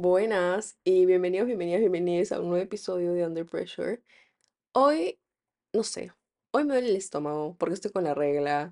Buenas 0.00 0.78
y 0.84 1.06
bienvenidos, 1.06 1.48
bienvenidas, 1.48 1.80
bienvenidos 1.80 2.30
a 2.30 2.38
un 2.40 2.50
nuevo 2.50 2.62
episodio 2.62 3.14
de 3.14 3.26
Under 3.26 3.44
Pressure. 3.44 4.00
Hoy, 4.72 5.18
no 5.72 5.82
sé, 5.82 6.12
hoy 6.52 6.64
me 6.64 6.74
duele 6.74 6.90
el 6.90 6.96
estómago 6.96 7.56
porque 7.58 7.74
estoy 7.74 7.90
con 7.90 8.04
la 8.04 8.14
regla. 8.14 8.70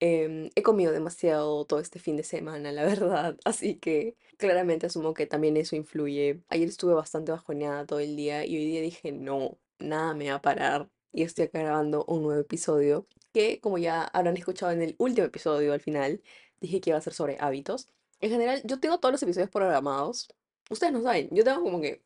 em, 0.00 0.50
he 0.54 0.62
comido 0.62 0.92
demasiado 0.92 1.64
todo 1.66 1.80
este 1.80 1.98
fin 1.98 2.16
de 2.16 2.22
semana, 2.24 2.72
la 2.72 2.84
verdad, 2.86 3.36
así 3.44 3.76
que 3.76 4.16
claramente 4.38 4.86
asumo 4.86 5.14
que 5.14 5.26
también 5.26 5.56
eso 5.56 5.74
influye. 5.76 6.42
Ayer 6.48 6.68
estuve 6.68 6.94
bastante 6.94 7.32
bajoneada 7.32 7.84
todo 7.86 7.98
el 8.00 8.14
día 8.16 8.46
y 8.46 8.56
hoy 8.56 8.66
día 8.66 8.82
dije, 8.82 9.12
no, 9.12 9.58
nada 9.80 10.14
me 10.14 10.30
va 10.30 10.36
a 10.36 10.42
parar 10.42 10.90
y 11.12 11.24
estoy 11.24 11.46
acá 11.46 11.60
grabando 11.60 12.04
un 12.06 12.22
nuevo 12.22 12.40
episodio 12.40 13.08
que, 13.32 13.60
como 13.60 13.78
ya 13.78 14.04
habrán 14.04 14.36
escuchado 14.36 14.72
en 14.72 14.82
el 14.82 14.94
último 14.98 15.26
episodio 15.26 15.72
al 15.72 15.80
final, 15.80 16.22
dije 16.60 16.80
que 16.80 16.90
iba 16.90 16.98
a 16.98 17.02
ser 17.02 17.14
sobre 17.14 17.36
hábitos. 17.40 17.88
En 18.20 18.30
general, 18.30 18.62
yo 18.64 18.78
tengo 18.80 19.00
todos 19.00 19.12
los 19.12 19.22
episodios 19.24 19.50
programados. 19.50 20.28
Ustedes 20.70 20.92
no 20.92 21.02
saben, 21.02 21.28
yo 21.30 21.44
tengo 21.44 21.62
como 21.62 21.80
que 21.80 22.02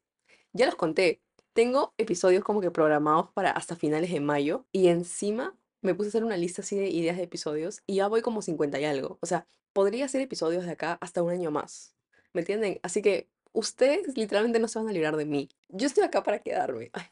ya 0.52 0.66
los 0.66 0.74
conté. 0.74 1.22
Tengo 1.52 1.94
episodios 1.98 2.44
como 2.44 2.60
que 2.60 2.70
programados 2.70 3.30
para 3.32 3.50
hasta 3.50 3.76
finales 3.76 4.12
de 4.12 4.20
mayo 4.20 4.66
y 4.72 4.88
encima 4.88 5.56
me 5.82 5.94
puse 5.94 6.08
a 6.08 6.10
hacer 6.10 6.24
una 6.24 6.36
lista 6.36 6.62
así 6.62 6.76
de 6.76 6.88
ideas 6.88 7.16
de 7.16 7.22
episodios 7.22 7.82
y 7.86 7.96
ya 7.96 8.08
voy 8.08 8.22
como 8.22 8.42
50 8.42 8.78
y 8.80 8.84
algo. 8.84 9.18
O 9.20 9.26
sea, 9.26 9.46
podría 9.72 10.04
hacer 10.06 10.20
episodios 10.20 10.64
de 10.64 10.72
acá 10.72 10.98
hasta 11.00 11.22
un 11.22 11.30
año 11.30 11.50
más. 11.50 11.94
¿Me 12.32 12.42
entienden? 12.42 12.80
Así 12.82 13.02
que 13.02 13.30
ustedes 13.52 14.16
literalmente 14.16 14.58
no 14.58 14.68
se 14.68 14.78
van 14.78 14.88
a 14.88 14.92
librar 14.92 15.16
de 15.16 15.24
mí. 15.24 15.48
Yo 15.68 15.86
estoy 15.86 16.04
acá 16.04 16.22
para 16.22 16.40
quedarme. 16.40 16.90
Ay, 16.92 17.06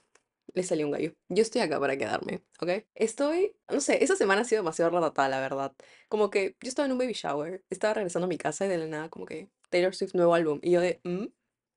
le 0.55 0.62
salió 0.62 0.86
un 0.86 0.92
gallo. 0.92 1.12
Yo 1.28 1.42
estoy 1.42 1.61
acá 1.62 1.80
para 1.80 1.97
quedarme, 1.97 2.42
¿ok? 2.61 2.84
Estoy, 2.95 3.56
no 3.70 3.80
sé, 3.80 4.02
esa 4.05 4.16
semana 4.16 4.42
ha 4.42 4.45
sido 4.45 4.62
demasiado 4.62 4.91
ratata, 4.91 5.28
la 5.28 5.41
verdad. 5.41 5.74
Como 6.08 6.30
que 6.30 6.56
yo 6.61 6.69
estaba 6.69 6.86
en 6.86 6.92
un 6.92 6.98
baby 6.98 7.12
shower, 7.12 7.64
estaba 7.70 7.95
regresando 7.95 8.27
a 8.27 8.28
mi 8.28 8.38
casa 8.38 8.66
y 8.66 8.69
de 8.69 8.78
la 8.78 8.86
nada 8.86 9.08
como 9.08 9.27
que 9.27 9.48
Taylor 9.74 9.92
Swift 9.92 10.14
nuevo 10.14 10.34
álbum 10.34 10.60
y 10.62 10.70
yo 10.70 10.80
de, 10.80 11.01
"Mm, 11.02 11.27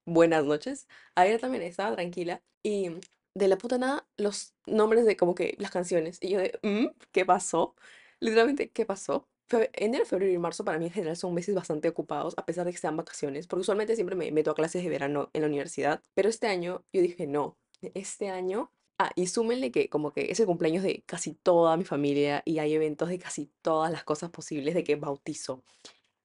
buenas 0.05 0.45
noches. 0.45 0.87
Ayer 1.15 1.39
también 1.41 1.63
estaba 1.63 1.95
tranquila 1.95 2.43
y 2.61 2.91
de 3.33 3.47
la 3.47 3.57
puta 3.57 3.79
nada 3.79 4.07
los 4.17 4.53
nombres 4.67 5.03
de 5.05 5.17
como 5.17 5.33
que 5.33 5.55
las 5.59 5.71
canciones. 5.71 6.19
Y 6.21 6.29
yo 6.29 6.37
de, 6.39 6.59
"Mm, 6.61 6.89
¿qué 7.11 7.25
pasó? 7.25 7.75
Literalmente, 8.19 8.69
¿qué 8.69 8.85
pasó? 8.85 9.27
Fe- 9.47 9.71
enero, 9.73 10.05
febrero 10.05 10.31
y 10.31 10.37
marzo 10.37 10.63
para 10.63 10.77
mí 10.77 10.85
en 10.85 10.91
general 10.91 11.15
son 11.17 11.33
meses 11.33 11.55
bastante 11.55 11.87
ocupados, 11.89 12.35
a 12.37 12.45
pesar 12.45 12.65
de 12.67 12.71
que 12.71 12.77
sean 12.77 12.97
vacaciones, 12.97 13.47
porque 13.47 13.61
usualmente 13.61 13.95
siempre 13.95 14.15
me 14.15 14.31
meto 14.31 14.51
a 14.51 14.55
clases 14.55 14.83
de 14.83 14.89
verano 14.89 15.31
en 15.33 15.41
la 15.41 15.47
universidad, 15.47 16.03
pero 16.13 16.29
este 16.29 16.45
año 16.47 16.85
yo 16.93 17.01
dije, 17.01 17.25
no, 17.25 17.57
este 17.95 18.29
año... 18.29 18.71
Ah, 18.99 19.11
y 19.15 19.27
súmenle 19.27 19.71
que 19.71 19.89
como 19.89 20.11
que 20.11 20.31
es 20.31 20.39
el 20.39 20.47
cumpleaños 20.47 20.81
de 20.83 21.03
casi 21.05 21.33
toda 21.35 21.77
mi 21.77 21.83
familia 21.83 22.41
y 22.45 22.57
hay 22.57 22.73
eventos 22.73 23.09
de 23.09 23.19
casi 23.19 23.51
todas 23.61 23.91
las 23.91 24.03
cosas 24.03 24.31
posibles, 24.31 24.73
de 24.73 24.83
que 24.83 24.95
bautizo, 24.95 25.63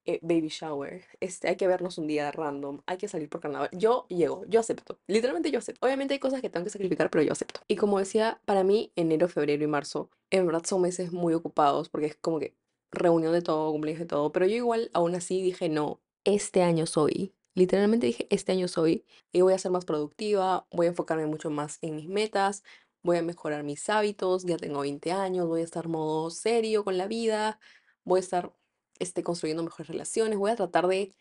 eh, 0.05 0.19
baby 0.22 0.48
shower, 0.48 1.05
este, 1.20 1.48
hay 1.48 1.56
que 1.56 1.67
vernos 1.67 1.98
un 1.98 2.06
día 2.06 2.31
random, 2.33 2.81
hay 2.86 2.97
que 2.98 3.08
salir 3.08 3.28
por 3.28 3.41
carnaval. 3.41 3.70
Yo 3.72 4.06
llego, 4.09 4.44
yo 4.48 4.61
acepto, 4.61 4.98
literalmente 5.06 5.50
yo 5.50 5.59
acepto. 5.59 5.86
Obviamente 5.86 6.14
hay 6.14 6.20
cosas 6.20 6.41
que 6.41 6.50
tengo 6.50 6.64
que 6.64 6.70
sacrificar, 6.70 7.11
pero 7.11 7.22
yo 7.22 7.33
acepto. 7.33 7.61
Y 7.69 7.77
como 7.77 7.98
decía, 7.98 8.41
para 8.44 8.64
mí 8.64 8.92
enero, 8.97 9.28
febrero 9.28 9.62
y 9.62 9.67
marzo, 9.67 10.11
en 10.31 10.47
verdad 10.47 10.64
son 10.64 10.83
meses 10.83 11.12
muy 11.12 11.34
ocupados 11.34 11.89
porque 11.89 12.06
es 12.06 12.17
como 12.17 12.41
que 12.41 12.55
reunión 12.91 13.33
de 13.33 13.42
todo, 13.42 13.72
cumpleaños 13.72 14.00
de 14.00 14.06
todo, 14.06 14.33
pero 14.33 14.47
yo 14.47 14.56
igual 14.56 14.91
aún 14.92 15.14
así 15.14 15.42
dije, 15.42 15.69
no, 15.69 16.00
este 16.25 16.62
año 16.62 16.87
soy. 16.87 17.34
Literalmente 17.55 18.06
dije, 18.06 18.27
este 18.31 18.53
año 18.53 18.66
soy 18.69 19.05
y 19.33 19.42
voy 19.42 19.53
a 19.53 19.59
ser 19.59 19.70
más 19.72 19.84
productiva, 19.84 20.66
voy 20.70 20.87
a 20.87 20.91
enfocarme 20.91 21.27
mucho 21.27 21.50
más 21.50 21.78
en 21.83 21.97
mis 21.97 22.09
metas, 22.09 22.64
voy 23.03 23.19
a 23.19 23.22
mejorar 23.22 23.62
mis 23.64 23.89
hábitos, 23.91 24.44
ya 24.44 24.56
tengo 24.56 24.81
20 24.81 25.12
años, 25.12 25.47
voy 25.48 25.61
a 25.61 25.64
estar 25.64 25.89
modo 25.89 26.31
serio 26.31 26.84
con 26.84 26.97
la 26.98 27.06
vida, 27.06 27.59
voy 28.05 28.19
a 28.19 28.20
estar 28.20 28.53
esté 28.98 29.23
construyendo 29.23 29.62
mejores 29.62 29.89
relaciones, 29.89 30.39
voy 30.39 30.51
a 30.51 30.57
tratar 30.57 30.87
de 30.87 31.15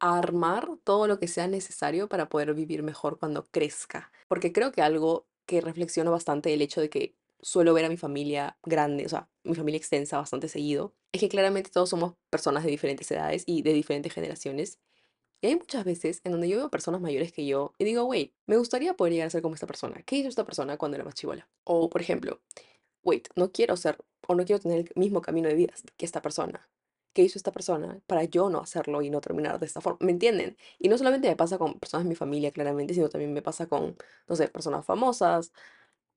armar 0.00 0.68
todo 0.84 1.06
lo 1.06 1.18
que 1.18 1.28
sea 1.28 1.46
necesario 1.46 2.08
para 2.08 2.28
poder 2.28 2.54
vivir 2.54 2.82
mejor 2.82 3.18
cuando 3.18 3.44
crezca. 3.44 4.10
Porque 4.28 4.52
creo 4.52 4.72
que 4.72 4.82
algo 4.82 5.26
que 5.46 5.60
reflexiono 5.60 6.10
bastante 6.10 6.52
el 6.52 6.62
hecho 6.62 6.80
de 6.80 6.90
que 6.90 7.14
suelo 7.40 7.74
ver 7.74 7.84
a 7.84 7.88
mi 7.88 7.96
familia 7.96 8.58
grande, 8.64 9.06
o 9.06 9.08
sea, 9.08 9.28
mi 9.44 9.54
familia 9.54 9.78
extensa 9.78 10.16
bastante 10.18 10.48
seguido, 10.48 10.94
es 11.12 11.20
que 11.20 11.28
claramente 11.28 11.70
todos 11.70 11.90
somos 11.90 12.14
personas 12.30 12.64
de 12.64 12.70
diferentes 12.70 13.10
edades 13.10 13.44
y 13.46 13.62
de 13.62 13.72
diferentes 13.72 14.12
generaciones. 14.12 14.78
Y 15.40 15.48
hay 15.48 15.56
muchas 15.56 15.84
veces 15.84 16.20
en 16.24 16.32
donde 16.32 16.48
yo 16.48 16.56
veo 16.58 16.70
personas 16.70 17.00
mayores 17.00 17.32
que 17.32 17.44
yo 17.46 17.72
y 17.78 17.84
digo, 17.84 18.04
wait, 18.04 18.32
me 18.46 18.56
gustaría 18.56 18.94
poder 18.94 19.12
llegar 19.12 19.26
a 19.26 19.30
ser 19.30 19.42
como 19.42 19.54
esta 19.54 19.66
persona. 19.66 20.02
¿Qué 20.02 20.16
hizo 20.16 20.28
esta 20.28 20.44
persona 20.44 20.76
cuando 20.78 20.96
era 20.96 21.04
más 21.04 21.14
chivola? 21.14 21.48
O, 21.64 21.90
por 21.90 22.00
ejemplo, 22.00 22.40
wait, 23.02 23.28
no 23.34 23.50
quiero 23.50 23.76
ser 23.76 23.98
o 24.26 24.34
no 24.34 24.44
quiero 24.44 24.60
tener 24.60 24.78
el 24.78 24.92
mismo 24.94 25.20
camino 25.20 25.48
de 25.48 25.54
vida 25.54 25.74
que 25.96 26.06
esta 26.06 26.22
persona. 26.22 26.68
¿Qué 27.12 27.22
hizo 27.22 27.38
esta 27.38 27.52
persona 27.52 28.00
para 28.06 28.24
yo 28.24 28.48
no 28.50 28.60
hacerlo 28.60 29.02
y 29.02 29.10
no 29.10 29.20
terminar 29.20 29.58
de 29.60 29.66
esta 29.66 29.80
forma? 29.80 29.98
¿Me 30.00 30.12
entienden? 30.12 30.56
Y 30.78 30.88
no 30.88 30.96
solamente 30.98 31.28
me 31.28 31.36
pasa 31.36 31.58
con 31.58 31.78
personas 31.78 32.04
de 32.04 32.08
mi 32.10 32.14
familia, 32.16 32.50
claramente, 32.52 32.94
sino 32.94 33.08
también 33.08 33.32
me 33.32 33.42
pasa 33.42 33.66
con, 33.66 33.96
no 34.28 34.36
sé, 34.36 34.48
personas 34.48 34.84
famosas, 34.86 35.52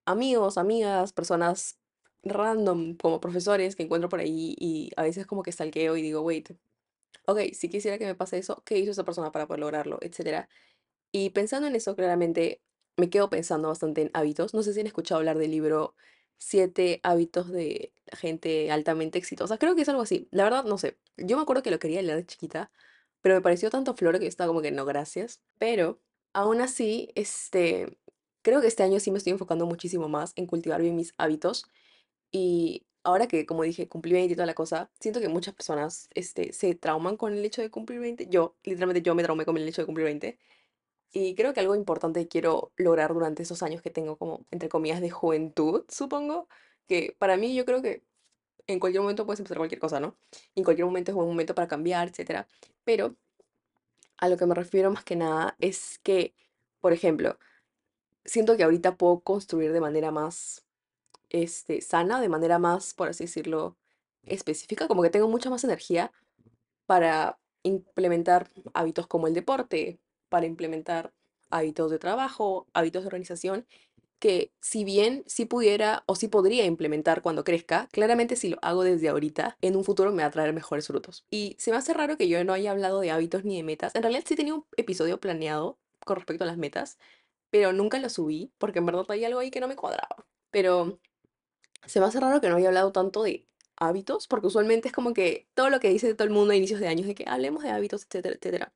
amigos, 0.05 0.57
amigas, 0.57 1.13
personas 1.13 1.79
random, 2.23 2.95
como 2.97 3.21
profesores 3.21 3.75
que 3.75 3.83
encuentro 3.83 4.09
por 4.09 4.19
ahí 4.19 4.55
y 4.59 4.91
a 4.97 5.03
veces 5.03 5.27
como 5.27 5.43
que 5.43 5.51
stalkeo 5.51 5.97
y 5.97 6.01
digo, 6.01 6.21
wait, 6.21 6.51
ok, 7.25 7.39
si 7.53 7.69
quisiera 7.69 7.97
que 7.97 8.05
me 8.05 8.15
pase 8.15 8.37
eso, 8.37 8.63
¿qué 8.65 8.77
hizo 8.79 8.91
esa 8.91 9.05
persona 9.05 9.31
para 9.31 9.47
poder 9.47 9.59
lograrlo? 9.61 9.97
Etcétera. 10.01 10.49
Y 11.11 11.31
pensando 11.31 11.67
en 11.67 11.75
eso, 11.75 11.95
claramente 11.95 12.61
me 12.97 13.09
quedo 13.09 13.29
pensando 13.29 13.69
bastante 13.69 14.01
en 14.03 14.11
hábitos. 14.13 14.53
No 14.53 14.63
sé 14.63 14.73
si 14.73 14.81
han 14.81 14.87
escuchado 14.87 15.19
hablar 15.19 15.37
del 15.37 15.51
libro 15.51 15.95
Siete 16.37 16.99
hábitos 17.03 17.49
de 17.49 17.93
gente 18.13 18.71
altamente 18.71 19.17
exitosa. 19.17 19.57
Creo 19.57 19.75
que 19.75 19.81
es 19.81 19.89
algo 19.89 20.01
así. 20.01 20.27
La 20.31 20.43
verdad, 20.43 20.65
no 20.65 20.77
sé. 20.77 20.97
Yo 21.17 21.37
me 21.37 21.43
acuerdo 21.43 21.63
que 21.63 21.71
lo 21.71 21.79
quería 21.79 22.01
leer 22.01 22.17
de 22.17 22.25
chiquita, 22.25 22.71
pero 23.21 23.35
me 23.35 23.41
pareció 23.41 23.69
tanto 23.69 23.95
floro 23.95 24.19
que 24.19 24.25
yo 24.25 24.29
estaba 24.29 24.47
como 24.49 24.61
que 24.61 24.71
no, 24.71 24.85
gracias. 24.85 25.41
Pero 25.57 25.99
aún 26.33 26.61
así, 26.61 27.11
este, 27.15 27.97
creo 28.41 28.61
que 28.61 28.67
este 28.67 28.83
año 28.83 28.99
sí 28.99 29.11
me 29.11 29.17
estoy 29.17 29.31
enfocando 29.33 29.65
muchísimo 29.65 30.09
más 30.09 30.33
en 30.35 30.45
cultivar 30.47 30.81
bien 30.81 30.95
mis 30.95 31.13
hábitos. 31.17 31.65
Y 32.31 32.85
ahora 33.03 33.27
que, 33.27 33.45
como 33.45 33.63
dije, 33.63 33.87
cumplí 33.87 34.13
20 34.13 34.33
y 34.33 34.35
toda 34.35 34.45
la 34.45 34.53
cosa, 34.53 34.91
siento 34.99 35.21
que 35.21 35.29
muchas 35.29 35.53
personas, 35.55 36.09
este, 36.13 36.53
se 36.53 36.75
trauman 36.75 37.17
con 37.17 37.33
el 37.33 37.45
hecho 37.45 37.61
de 37.61 37.71
cumplir 37.71 37.99
20. 37.99 38.27
Yo, 38.27 38.55
literalmente, 38.63 39.01
yo 39.01 39.15
me 39.15 39.23
traumé 39.23 39.45
con 39.45 39.57
el 39.57 39.67
hecho 39.67 39.81
de 39.81 39.85
cumplir 39.85 40.05
20. 40.05 40.37
Y 41.11 41.35
creo 41.35 41.53
que 41.53 41.61
algo 41.61 41.75
importante 41.75 42.21
que 42.21 42.27
quiero 42.27 42.71
lograr 42.75 43.13
durante 43.13 43.43
esos 43.43 43.63
años 43.63 43.81
que 43.81 43.89
tengo 43.89 44.17
como, 44.17 44.45
entre 44.51 44.69
comillas, 44.69 45.01
de 45.01 45.09
juventud, 45.09 45.85
supongo, 45.87 46.49
que 46.87 47.15
para 47.19 47.37
mí 47.37 47.55
yo 47.55 47.65
creo 47.65 47.81
que 47.81 48.03
en 48.67 48.79
cualquier 48.79 49.01
momento 49.01 49.25
puedes 49.25 49.39
empezar 49.39 49.57
cualquier 49.57 49.79
cosa, 49.79 49.99
¿no? 49.99 50.17
Y 50.55 50.61
en 50.61 50.63
cualquier 50.65 50.85
momento 50.85 51.11
es 51.11 51.17
un 51.17 51.27
momento 51.27 51.55
para 51.55 51.67
cambiar, 51.67 52.09
etcétera. 52.09 52.47
Pero 52.83 53.15
a 54.17 54.29
lo 54.29 54.37
que 54.37 54.45
me 54.45 54.55
refiero 54.55 54.91
más 54.91 55.03
que 55.03 55.15
nada 55.15 55.55
es 55.59 55.99
que, 55.99 56.33
por 56.81 56.93
ejemplo, 56.93 57.37
siento 58.25 58.57
que 58.57 58.63
ahorita 58.63 58.97
puedo 58.97 59.19
construir 59.21 59.71
de 59.71 59.81
manera 59.81 60.11
más, 60.11 60.65
este, 61.29 61.81
sana, 61.81 62.21
de 62.21 62.29
manera 62.29 62.59
más, 62.59 62.93
por 62.93 63.09
así 63.09 63.25
decirlo, 63.25 63.77
específica, 64.23 64.87
como 64.87 65.03
que 65.03 65.09
tengo 65.09 65.27
mucha 65.27 65.49
más 65.49 65.63
energía 65.63 66.11
para 66.85 67.39
implementar 67.63 68.49
hábitos 68.73 69.07
como 69.07 69.27
el 69.27 69.33
deporte, 69.33 69.99
para 70.35 70.47
implementar 70.47 71.13
hábitos 71.49 71.89
de 71.89 71.97
trabajo, 71.97 72.67
hábitos 72.73 73.03
de 73.03 73.07
organización, 73.07 73.65
que 74.19 74.51
si 74.59 74.83
bien 74.83 75.23
sí 75.27 75.45
pudiera 75.45 76.03
o 76.07 76.15
sí 76.17 76.27
podría 76.27 76.65
implementar 76.65 77.21
cuando 77.21 77.45
crezca, 77.45 77.87
claramente 77.93 78.35
si 78.35 78.49
lo 78.49 78.57
hago 78.61 78.83
desde 78.83 79.07
ahorita, 79.07 79.57
en 79.61 79.77
un 79.77 79.85
futuro 79.85 80.11
me 80.11 80.23
va 80.23 80.27
a 80.27 80.31
traer 80.31 80.51
mejores 80.51 80.87
frutos. 80.87 81.25
Y 81.31 81.55
se 81.57 81.71
me 81.71 81.77
hace 81.77 81.93
raro 81.93 82.17
que 82.17 82.27
yo 82.27 82.43
no 82.43 82.51
haya 82.51 82.71
hablado 82.71 82.99
de 82.99 83.11
hábitos 83.11 83.45
ni 83.45 83.55
de 83.55 83.63
metas. 83.63 83.95
En 83.95 84.01
realidad 84.03 84.25
sí 84.27 84.35
tenía 84.35 84.55
un 84.55 84.65
episodio 84.75 85.21
planeado 85.21 85.79
con 86.03 86.17
respecto 86.17 86.43
a 86.43 86.47
las 86.47 86.57
metas, 86.57 86.97
pero 87.49 87.71
nunca 87.71 87.97
lo 87.99 88.09
subí 88.09 88.51
porque 88.57 88.79
en 88.79 88.87
verdad 88.87 89.05
hay 89.07 89.23
algo 89.23 89.39
ahí 89.39 89.51
que 89.51 89.61
no 89.61 89.69
me 89.69 89.77
cuadraba. 89.77 90.25
Pero 90.51 90.99
se 91.85 92.01
me 92.01 92.07
hace 92.07 92.19
raro 92.19 92.41
que 92.41 92.49
no 92.49 92.57
haya 92.57 92.67
hablado 92.67 92.91
tanto 92.91 93.23
de 93.23 93.47
hábitos, 93.77 94.27
porque 94.27 94.47
usualmente 94.47 94.89
es 94.89 94.93
como 94.93 95.13
que 95.13 95.47
todo 95.53 95.69
lo 95.69 95.79
que 95.79 95.87
dice 95.87 96.13
todo 96.13 96.27
el 96.27 96.33
mundo 96.33 96.51
a 96.51 96.57
inicios 96.57 96.81
de 96.81 96.89
años, 96.89 97.07
de 97.07 97.15
que 97.15 97.23
hablemos 97.25 97.63
de 97.63 97.69
hábitos, 97.69 98.03
etcétera, 98.03 98.35
etcétera. 98.35 98.73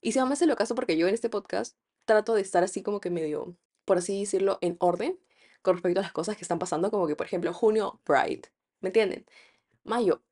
Y 0.00 0.12
se 0.12 0.24
me 0.24 0.32
hace 0.32 0.46
lo 0.46 0.56
caso 0.56 0.74
porque 0.74 0.96
yo 0.96 1.08
en 1.08 1.14
este 1.14 1.30
podcast 1.30 1.76
trato 2.04 2.34
de 2.34 2.42
estar 2.42 2.62
así 2.64 2.82
como 2.82 3.00
que 3.00 3.10
medio, 3.10 3.56
por 3.84 3.98
así 3.98 4.20
decirlo, 4.20 4.58
en 4.60 4.76
orden 4.80 5.18
con 5.62 5.74
respecto 5.76 6.00
a 6.00 6.02
las 6.02 6.12
cosas 6.12 6.36
que 6.36 6.42
están 6.42 6.58
pasando, 6.58 6.90
como 6.90 7.06
que 7.06 7.16
por 7.16 7.26
ejemplo 7.26 7.52
junio, 7.52 8.00
Pride, 8.04 8.42
¿me 8.80 8.90
entienden? 8.90 9.26
Mayo, 9.84 10.22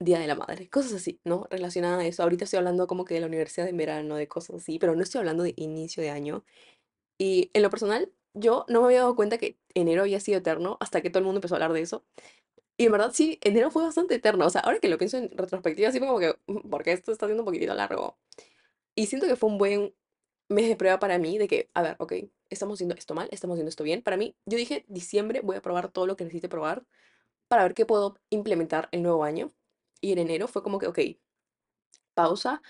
Día 0.00 0.18
de 0.20 0.26
la 0.26 0.34
Madre, 0.34 0.68
cosas 0.70 0.94
así, 0.94 1.20
¿no? 1.24 1.46
Relacionadas 1.50 2.00
a 2.00 2.06
eso. 2.06 2.22
Ahorita 2.22 2.44
estoy 2.44 2.58
hablando 2.58 2.86
como 2.86 3.04
que 3.04 3.14
de 3.14 3.20
la 3.20 3.26
universidad 3.26 3.68
en 3.68 3.76
verano, 3.76 4.16
de 4.16 4.28
cosas 4.28 4.56
así, 4.56 4.78
pero 4.78 4.94
no 4.96 5.02
estoy 5.02 5.20
hablando 5.20 5.44
de 5.44 5.54
inicio 5.56 6.02
de 6.02 6.10
año. 6.10 6.44
Y 7.18 7.50
en 7.54 7.62
lo 7.62 7.70
personal, 7.70 8.12
yo 8.34 8.64
no 8.68 8.80
me 8.80 8.86
había 8.86 9.00
dado 9.00 9.16
cuenta 9.16 9.38
que 9.38 9.58
enero 9.74 10.02
había 10.02 10.20
sido 10.20 10.38
eterno 10.38 10.78
hasta 10.80 11.02
que 11.02 11.10
todo 11.10 11.20
el 11.20 11.26
mundo 11.26 11.38
empezó 11.38 11.54
a 11.54 11.58
hablar 11.58 11.72
de 11.74 11.82
eso. 11.82 12.04
Y 12.78 12.86
en 12.86 12.92
verdad 12.92 13.12
sí, 13.14 13.38
enero 13.42 13.70
fue 13.70 13.84
bastante 13.84 14.14
eterno. 14.16 14.46
O 14.46 14.50
sea, 14.50 14.62
ahora 14.62 14.80
que 14.80 14.88
lo 14.88 14.98
pienso 14.98 15.18
en 15.18 15.30
retrospectiva, 15.36 15.88
así 15.90 16.00
como 16.00 16.18
que, 16.18 16.36
"Mm, 16.46 16.70
porque 16.70 16.92
esto 16.92 17.12
está 17.12 17.26
siendo 17.26 17.42
un 17.42 17.46
poquitito 17.46 17.74
largo? 17.74 18.18
Y 19.00 19.06
siento 19.06 19.26
que 19.26 19.34
fue 19.34 19.48
un 19.48 19.56
buen 19.56 19.94
mes 20.50 20.68
de 20.68 20.76
prueba 20.76 20.98
para 20.98 21.16
mí 21.16 21.38
de 21.38 21.48
que, 21.48 21.70
a 21.72 21.80
ver, 21.80 21.96
ok, 22.00 22.12
estamos 22.50 22.76
haciendo 22.76 22.94
esto 22.94 23.14
mal, 23.14 23.30
estamos 23.32 23.54
haciendo 23.54 23.70
esto 23.70 23.82
bien. 23.82 24.02
Para 24.02 24.18
mí, 24.18 24.36
yo 24.44 24.58
dije, 24.58 24.84
diciembre 24.88 25.40
voy 25.40 25.56
a 25.56 25.62
probar 25.62 25.90
todo 25.90 26.06
lo 26.06 26.18
que 26.18 26.24
necesite 26.24 26.50
probar 26.50 26.84
para 27.48 27.62
ver 27.62 27.72
qué 27.72 27.86
puedo 27.86 28.18
implementar 28.28 28.90
el 28.92 29.02
nuevo 29.02 29.24
año. 29.24 29.52
Y 30.02 30.12
en 30.12 30.18
enero 30.18 30.48
fue 30.48 30.62
como 30.62 30.78
que, 30.78 30.86
ok, 30.86 30.98
pausa, 32.12 32.60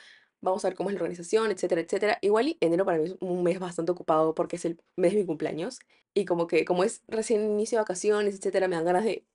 vamos 0.40 0.64
a 0.64 0.68
ver 0.68 0.76
cómo 0.76 0.90
es 0.90 0.94
la 0.94 1.00
organización, 1.00 1.50
etcétera, 1.50 1.80
etcétera. 1.80 2.18
Igual 2.20 2.46
y 2.46 2.58
enero 2.60 2.84
para 2.84 2.98
mí 2.98 3.06
es 3.06 3.16
un 3.18 3.42
mes 3.42 3.58
bastante 3.58 3.90
ocupado 3.90 4.32
porque 4.32 4.54
es 4.54 4.64
el 4.64 4.80
mes 4.94 5.12
de 5.12 5.18
mi 5.18 5.26
cumpleaños 5.26 5.80
y 6.14 6.26
como 6.26 6.46
que 6.46 6.64
como 6.64 6.84
es 6.84 7.02
recién 7.08 7.42
inicio 7.42 7.78
de 7.78 7.82
vacaciones, 7.82 8.36
etcétera, 8.36 8.68
me 8.68 8.76
dan 8.76 8.84
ganas 8.84 9.02
de 9.02 9.26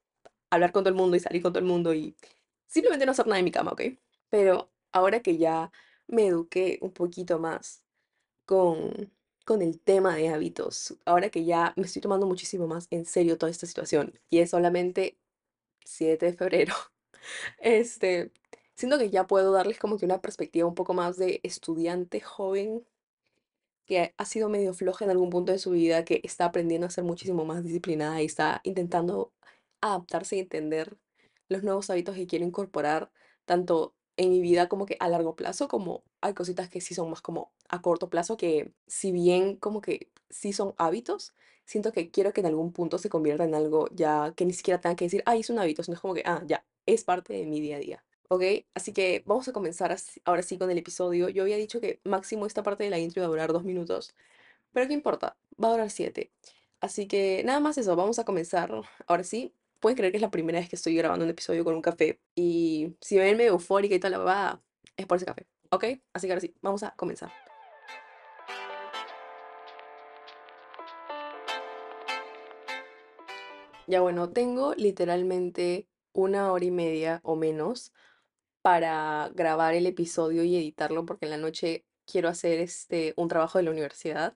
hablar 0.50 0.72
con 0.72 0.86
todo 0.86 0.92
el 0.92 0.96
mundo 0.96 1.18
y 1.18 1.20
salir 1.20 1.42
con 1.42 1.52
todo 1.52 1.60
el 1.60 1.66
mundo 1.66 1.94
y 1.94 2.16
simplemente 2.68 3.06
no 3.06 3.12
hacer 3.12 3.28
nada 3.28 3.40
en 3.40 3.44
mi 3.44 3.52
cama, 3.52 3.72
¿ok? 3.74 3.82
Pero 4.30 4.72
ahora 4.94 5.20
que 5.22 5.38
ya 5.38 5.74
me 6.08 6.28
eduqué 6.28 6.80
un 6.82 6.92
poquito 6.92 7.40
más 7.40 7.84
con, 8.46 9.12
con 9.46 9.62
el 9.62 9.80
tema 9.80 10.16
de 10.16 10.30
hábitos, 10.30 10.98
ahora 11.06 11.30
que 11.30 11.46
ya 11.46 11.74
me 11.78 11.86
estoy 11.86 12.02
tomando 12.02 12.28
muchísimo 12.28 12.68
más 12.68 12.88
en 12.92 13.06
serio 13.06 13.38
toda 13.38 13.52
esta 13.52 13.68
situación 13.68 14.20
y 14.30 14.40
es 14.40 14.52
solamente 14.52 15.18
7 15.86 16.28
de 16.28 16.34
febrero, 16.34 16.76
este, 17.60 18.32
siento 18.76 18.98
que 19.00 19.10
ya 19.10 19.28
puedo 19.28 19.52
darles 19.52 19.80
como 19.80 19.98
que 19.98 20.06
una 20.06 20.22
perspectiva 20.22 20.68
un 20.68 20.76
poco 20.76 20.94
más 20.94 21.18
de 21.18 21.42
estudiante 21.44 22.22
joven 22.22 22.86
que 23.86 24.14
ha 24.18 24.26
sido 24.26 24.50
medio 24.50 24.74
floja 24.74 25.06
en 25.06 25.12
algún 25.12 25.30
punto 25.30 25.52
de 25.52 25.60
su 25.60 25.72
vida, 25.72 26.06
que 26.06 26.22
está 26.24 26.46
aprendiendo 26.46 26.88
a 26.88 26.90
ser 26.90 27.04
muchísimo 27.04 27.46
más 27.46 27.64
disciplinada 27.64 28.22
y 28.22 28.26
está 28.26 28.62
intentando 28.64 29.32
adaptarse 29.82 30.38
y 30.38 30.40
entender 30.40 30.98
los 31.50 31.64
nuevos 31.64 31.90
hábitos 31.90 32.16
que 32.16 32.28
quiero 32.28 32.46
incorporar, 32.46 33.12
tanto 33.46 33.95
en 34.18 34.30
mi 34.32 34.42
vida 34.42 34.68
como 34.70 34.86
que 34.86 34.98
a 35.00 35.10
largo 35.10 35.36
plazo, 35.36 35.68
como 35.68 36.04
hay 36.22 36.34
cositas 36.34 36.70
que 36.70 36.82
sí 36.82 36.94
son 36.96 37.10
más 37.10 37.22
como 37.22 37.52
a 37.70 37.82
corto 37.82 38.10
plazo, 38.10 38.38
que 38.38 38.72
si 38.88 39.12
bien 39.12 39.58
como 39.58 39.82
que 39.82 40.10
sí 40.30 40.54
son 40.54 40.74
hábitos, 40.78 41.34
siento 41.66 41.92
que 41.92 42.12
quiero 42.12 42.34
que 42.34 42.42
en 42.42 42.48
algún 42.48 42.72
punto 42.74 42.98
se 42.98 43.10
convierta 43.10 43.44
en 43.44 43.56
algo 43.56 43.88
ya 43.92 44.34
que 44.36 44.46
ni 44.46 44.54
siquiera 44.54 44.80
tenga 44.82 44.96
que 44.96 45.06
decir, 45.06 45.24
ah, 45.26 45.36
es 45.36 45.50
un 45.50 45.60
hábito, 45.60 45.84
sino 45.84 45.96
es 45.96 46.02
como 46.02 46.14
que, 46.14 46.24
ah, 46.26 46.42
ya, 46.46 46.66
es 46.86 47.04
parte 47.04 47.34
de 47.34 47.46
mi 47.46 47.60
día 47.62 47.78
a 47.78 47.80
día. 47.80 48.04
¿Ok? 48.28 48.44
Así 48.74 48.92
que 48.94 49.24
vamos 49.28 49.48
a 49.48 49.54
comenzar 49.54 49.92
así- 49.92 50.20
ahora 50.26 50.42
sí 50.42 50.58
con 50.58 50.72
el 50.72 50.78
episodio. 50.80 51.30
Yo 51.30 51.44
había 51.44 51.58
dicho 51.58 51.80
que 51.80 52.00
máximo 52.04 52.46
esta 52.48 52.64
parte 52.64 52.84
de 52.84 52.90
la 52.90 52.98
intro 53.00 53.22
iba 53.22 53.28
a 53.28 53.30
durar 53.30 53.54
dos 53.54 53.64
minutos, 53.64 54.16
pero 54.74 54.88
¿qué 54.88 54.94
importa? 54.94 55.38
Va 55.64 55.70
a 55.70 55.72
durar 55.72 55.90
siete. 55.90 56.32
Así 56.82 57.08
que 57.08 57.44
nada 57.46 57.60
más 57.60 57.78
eso, 57.78 57.96
vamos 57.96 58.20
a 58.20 58.26
comenzar. 58.26 58.72
Ahora 59.08 59.24
sí, 59.24 59.54
pueden 59.80 59.98
creer 59.98 60.12
que 60.12 60.18
es 60.18 60.22
la 60.22 60.32
primera 60.32 60.60
vez 60.60 60.70
que 60.70 60.76
estoy 60.76 60.96
grabando 60.96 61.26
un 61.26 61.32
episodio 61.32 61.64
con 61.64 61.76
un 61.76 61.82
café. 61.82 62.20
Y 62.36 62.96
si 63.02 63.16
me 63.16 63.24
ven 63.24 63.38
medio 63.38 63.52
eufórica 63.52 63.96
y 63.96 64.00
toda 64.00 64.12
la 64.12 64.18
babada, 64.20 64.62
es 64.98 65.06
por 65.06 65.18
ese 65.18 65.26
café. 65.26 65.46
¿Ok? 65.70 65.86
Así 66.14 66.28
que 66.28 66.34
ahora 66.34 66.42
sí, 66.42 66.56
vamos 66.62 66.84
a 66.84 66.92
comenzar. 66.96 67.32
Ya 73.88 74.02
bueno, 74.02 74.30
tengo 74.32 74.74
literalmente 74.74 75.88
una 76.14 76.52
hora 76.52 76.66
y 76.66 76.72
media 76.72 77.20
o 77.24 77.36
menos 77.36 77.94
para 78.62 79.30
grabar 79.36 79.76
el 79.76 79.86
episodio 79.86 80.44
y 80.44 80.56
editarlo 80.56 81.06
porque 81.06 81.26
en 81.26 81.32
la 81.32 81.38
noche 81.38 81.86
quiero 82.06 82.30
hacer 82.30 82.60
este 82.60 83.14
un 83.18 83.28
trabajo 83.28 83.60
de 83.60 83.66
la 83.66 83.72
universidad. 83.72 84.36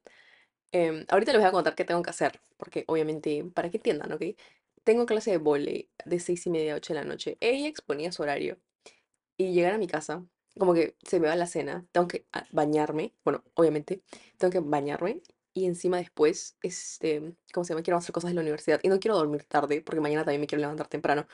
Em, 0.71 1.06
ahorita 1.09 1.31
les 1.31 1.41
voy 1.41 1.50
a 1.50 1.51
contar 1.51 1.75
qué 1.75 1.86
tengo 1.86 2.03
que 2.03 2.12
hacer, 2.12 2.39
porque 2.57 2.83
obviamente, 2.88 3.44
para 3.56 3.71
que 3.71 3.77
entiendan, 3.77 4.12
¿ok? 4.12 4.24
Tengo 4.83 5.05
clase 5.05 5.31
de 5.31 5.37
vóley 5.37 5.89
de 6.05 6.19
seis 6.19 6.45
y 6.47 6.49
media 6.49 6.73
a 6.73 6.77
8 6.77 6.93
de 6.93 6.99
la 6.99 7.05
noche. 7.05 7.37
Ella 7.41 7.67
exponía 7.67 8.11
su 8.11 8.23
horario 8.23 8.59
y 9.37 9.53
llegar 9.53 9.73
a 9.73 9.77
mi 9.77 9.87
casa, 9.87 10.25
como 10.57 10.73
que 10.73 10.97
se 11.03 11.19
me 11.19 11.27
va 11.27 11.35
la 11.35 11.47
cena, 11.47 11.85
tengo 11.91 12.07
que 12.07 12.25
ah, 12.33 12.45
bañarme, 12.51 13.15
bueno, 13.23 13.43
obviamente, 13.55 14.03
tengo 14.37 14.51
que 14.51 14.59
bañarme 14.59 15.21
y 15.53 15.65
encima 15.65 15.97
después, 15.97 16.57
este, 16.61 17.35
¿cómo 17.53 17.63
se 17.63 17.73
llama? 17.73 17.83
Quiero 17.83 17.97
hacer 17.97 18.13
cosas 18.13 18.31
de 18.31 18.35
la 18.35 18.41
universidad 18.41 18.79
y 18.83 18.89
no 18.89 18.99
quiero 18.99 19.17
dormir 19.17 19.43
tarde 19.45 19.81
porque 19.81 20.01
mañana 20.01 20.23
también 20.23 20.41
me 20.41 20.47
quiero 20.47 20.61
levantar 20.61 20.87
temprano. 20.87 21.27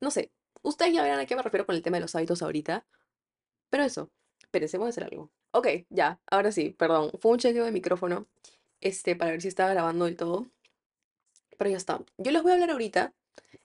No 0.00 0.10
sé, 0.10 0.32
ustedes 0.62 0.92
ya 0.94 1.02
verán 1.02 1.20
a 1.20 1.26
qué 1.26 1.36
me 1.36 1.42
refiero 1.42 1.66
con 1.66 1.76
el 1.76 1.82
tema 1.82 1.96
de 1.98 2.02
los 2.02 2.14
hábitos 2.14 2.42
ahorita, 2.42 2.86
pero 3.70 3.84
eso, 3.84 4.10
pensemos 4.50 4.86
en 4.86 4.90
hacer 4.90 5.04
algo. 5.04 5.30
Ok, 5.52 5.68
ya, 5.90 6.20
ahora 6.30 6.52
sí, 6.52 6.70
perdón, 6.70 7.12
fue 7.20 7.32
un 7.32 7.38
chequeo 7.38 7.64
de 7.64 7.72
micrófono, 7.72 8.28
este, 8.80 9.16
para 9.16 9.32
ver 9.32 9.42
si 9.42 9.48
estaba 9.48 9.70
grabando 9.70 10.06
del 10.06 10.16
todo, 10.16 10.50
pero 11.62 11.70
ya 11.70 11.76
está. 11.76 12.04
Yo 12.18 12.32
les 12.32 12.42
voy 12.42 12.50
a 12.50 12.54
hablar 12.54 12.72
ahorita 12.72 13.14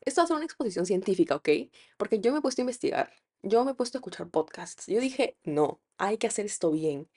esto 0.06 0.22
va 0.22 0.24
a 0.26 0.28
ser 0.28 0.36
una 0.36 0.46
exposición 0.46 0.86
científica, 0.86 1.36
¿ok? 1.36 1.50
Porque 1.98 2.20
yo 2.20 2.32
me 2.32 2.40
he 2.40 2.42
puesto 2.42 2.62
a 2.62 2.64
investigar, 2.64 3.12
yo 3.42 3.66
me 3.66 3.72
he 3.72 3.74
puesto 3.74 3.98
a 3.98 4.00
escuchar 4.00 4.30
podcasts. 4.30 4.86
Yo 4.88 5.00
dije, 5.00 5.38
no, 5.44 5.82
hay 5.98 6.18
que 6.18 6.28
hacer 6.28 6.46
esto 6.46 6.72
bien. 6.72 7.10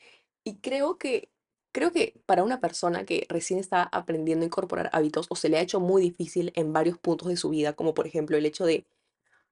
Y 0.44 0.56
creo 0.58 0.98
que, 0.98 1.30
creo 1.72 1.92
que 1.92 2.20
para 2.26 2.42
una 2.42 2.60
persona 2.60 3.04
que 3.04 3.26
recién 3.28 3.60
está 3.60 3.82
aprendiendo 3.84 4.44
a 4.44 4.46
incorporar 4.46 4.90
hábitos 4.92 5.26
o 5.28 5.36
se 5.36 5.48
le 5.48 5.58
ha 5.58 5.60
hecho 5.60 5.80
muy 5.80 6.02
difícil 6.02 6.52
en 6.56 6.72
varios 6.72 6.98
puntos 6.98 7.28
de 7.28 7.36
su 7.36 7.50
vida, 7.50 7.74
como 7.74 7.94
por 7.94 8.06
ejemplo 8.06 8.36
el 8.36 8.46
hecho 8.46 8.64
de 8.64 8.86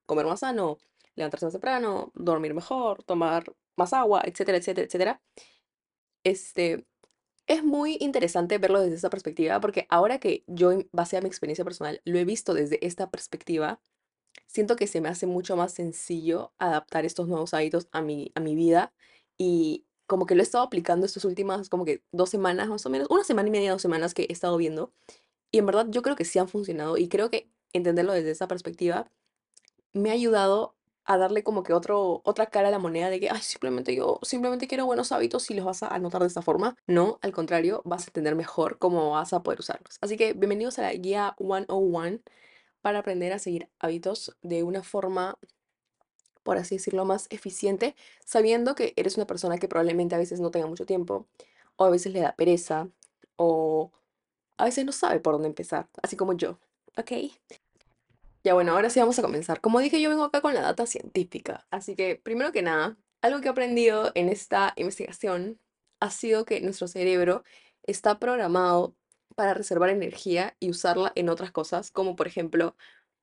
comer 0.05 0.25
más 0.25 0.41
sano, 0.41 0.79
levantarse 1.15 1.45
más 1.45 1.53
temprano, 1.53 2.11
dormir 2.15 2.53
mejor, 2.53 3.03
tomar 3.03 3.53
más 3.77 3.93
agua, 3.93 4.21
etcétera, 4.25 4.57
etcétera, 4.57 4.85
etcétera, 4.87 5.21
este, 6.23 6.85
es 7.49 7.63
muy 7.63 7.97
interesante 7.99 8.59
verlo 8.59 8.79
desde 8.79 8.95
esa 8.95 9.09
perspectiva 9.09 9.59
porque 9.59 9.87
ahora 9.89 10.19
que 10.19 10.43
yo, 10.47 10.71
en 10.71 10.87
base 10.91 11.17
a 11.17 11.21
mi 11.21 11.27
experiencia 11.27 11.65
personal, 11.65 11.99
lo 12.05 12.19
he 12.19 12.23
visto 12.23 12.53
desde 12.53 12.85
esta 12.85 13.09
perspectiva, 13.09 13.81
siento 14.45 14.75
que 14.75 14.85
se 14.85 15.01
me 15.01 15.09
hace 15.09 15.25
mucho 15.25 15.57
más 15.57 15.73
sencillo 15.73 16.53
adaptar 16.59 17.05
estos 17.05 17.27
nuevos 17.27 17.55
hábitos 17.55 17.87
a 17.91 18.01
mi, 18.03 18.31
a 18.35 18.39
mi 18.39 18.55
vida 18.55 18.93
y 19.35 19.87
como 20.05 20.27
que 20.27 20.35
lo 20.35 20.41
he 20.41 20.43
estado 20.43 20.63
aplicando 20.63 21.07
estas 21.07 21.25
últimas 21.25 21.69
como 21.69 21.85
que 21.85 22.03
dos 22.11 22.29
semanas 22.29 22.69
más 22.69 22.85
o 22.85 22.89
menos, 22.91 23.07
una 23.09 23.23
semana 23.23 23.47
y 23.47 23.51
media, 23.51 23.71
dos 23.71 23.81
semanas 23.81 24.13
que 24.13 24.27
he 24.29 24.33
estado 24.33 24.55
viendo 24.55 24.93
y 25.51 25.57
en 25.57 25.65
verdad 25.65 25.87
yo 25.89 26.03
creo 26.03 26.15
que 26.15 26.25
sí 26.25 26.37
han 26.37 26.49
funcionado 26.49 26.97
y 26.97 27.09
creo 27.09 27.31
que 27.31 27.49
entenderlo 27.73 28.13
desde 28.13 28.29
esa 28.29 28.47
perspectiva 28.47 29.11
me 29.91 30.11
ha 30.11 30.13
ayudado 30.13 30.75
a 31.09 31.17
darle 31.17 31.43
como 31.43 31.63
que 31.63 31.73
otro, 31.73 32.21
otra 32.23 32.45
cara 32.45 32.67
a 32.67 32.71
la 32.71 32.77
moneda 32.77 33.09
de 33.09 33.19
que, 33.19 33.31
ay, 33.31 33.41
simplemente 33.41 33.95
yo 33.95 34.19
simplemente 34.21 34.67
quiero 34.67 34.85
buenos 34.85 35.11
hábitos 35.11 35.49
y 35.49 35.55
los 35.55 35.65
vas 35.65 35.81
a 35.81 35.87
anotar 35.87 36.21
de 36.21 36.27
esta 36.27 36.43
forma. 36.43 36.75
No, 36.85 37.17
al 37.23 37.31
contrario, 37.31 37.81
vas 37.83 38.03
a 38.03 38.09
entender 38.09 38.35
mejor 38.35 38.77
cómo 38.77 39.09
vas 39.09 39.33
a 39.33 39.41
poder 39.41 39.59
usarlos. 39.59 39.97
Así 40.01 40.17
que 40.17 40.33
bienvenidos 40.33 40.77
a 40.77 40.83
la 40.83 40.93
guía 40.93 41.35
101 41.39 42.19
para 42.81 42.99
aprender 42.99 43.33
a 43.33 43.39
seguir 43.39 43.69
hábitos 43.79 44.37
de 44.43 44.61
una 44.61 44.83
forma, 44.83 45.39
por 46.43 46.57
así 46.57 46.75
decirlo, 46.75 47.05
más 47.05 47.25
eficiente, 47.31 47.95
sabiendo 48.23 48.75
que 48.75 48.93
eres 48.95 49.17
una 49.17 49.25
persona 49.25 49.57
que 49.57 49.67
probablemente 49.67 50.13
a 50.13 50.19
veces 50.19 50.39
no 50.39 50.51
tenga 50.51 50.67
mucho 50.67 50.85
tiempo, 50.85 51.25
o 51.75 51.85
a 51.85 51.89
veces 51.89 52.13
le 52.13 52.19
da 52.19 52.35
pereza, 52.35 52.87
o 53.35 53.91
a 54.57 54.65
veces 54.65 54.85
no 54.85 54.91
sabe 54.91 55.19
por 55.19 55.33
dónde 55.33 55.47
empezar, 55.47 55.89
así 56.03 56.15
como 56.15 56.33
yo, 56.33 56.59
¿ok? 56.97 57.11
Ya 58.43 58.53
bueno, 58.53 58.71
ahora 58.73 58.89
sí 58.89 58.99
vamos 58.99 59.19
a 59.19 59.21
comenzar. 59.21 59.59
Como 59.61 59.79
dije, 59.79 60.01
yo 60.01 60.09
vengo 60.09 60.23
acá 60.23 60.41
con 60.41 60.53
la 60.53 60.61
data 60.61 60.85
científica, 60.85 61.67
así 61.71 61.95
que 61.95 62.15
primero 62.15 62.51
que 62.51 62.61
nada, 62.61 62.97
algo 63.21 63.41
que 63.41 63.47
he 63.47 63.51
aprendido 63.51 64.11
en 64.15 64.29
esta 64.29 64.73
investigación 64.77 65.59
ha 65.99 66.09
sido 66.11 66.45
que 66.45 66.61
nuestro 66.61 66.87
cerebro 66.87 67.43
está 67.83 68.17
programado 68.19 68.95
para 69.35 69.53
reservar 69.53 69.89
energía 69.89 70.55
y 70.59 70.69
usarla 70.69 71.11
en 71.15 71.29
otras 71.29 71.51
cosas, 71.51 71.91
como 71.91 72.15
por 72.15 72.27
ejemplo 72.27 72.75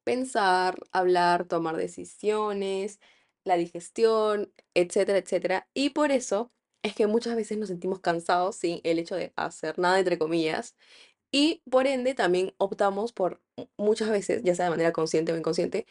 pensar, 0.04 0.78
hablar, 0.92 1.46
tomar 1.46 1.76
decisiones, 1.76 3.00
la 3.44 3.56
digestión, 3.56 4.52
etcétera, 4.74 5.18
etcétera. 5.18 5.68
Y 5.74 5.90
por 5.90 6.12
eso 6.12 6.52
es 6.82 6.94
que 6.94 7.06
muchas 7.06 7.36
veces 7.36 7.58
nos 7.58 7.68
sentimos 7.68 8.00
cansados 8.00 8.56
sin 8.56 8.80
el 8.84 8.98
hecho 8.98 9.16
de 9.16 9.32
hacer 9.36 9.78
nada, 9.78 9.98
entre 9.98 10.18
comillas, 10.18 10.76
y 11.36 11.62
por 11.70 11.86
ende 11.86 12.14
también 12.14 12.54
optamos 12.58 13.12
por 13.12 13.42
mu- 13.56 13.66
muchas 13.78 14.10
veces, 14.10 14.42
ya 14.44 14.54
sea 14.54 14.66
de 14.66 14.70
manera 14.72 14.92
consciente 14.92 15.32
o 15.32 15.36
inconsciente, 15.36 15.86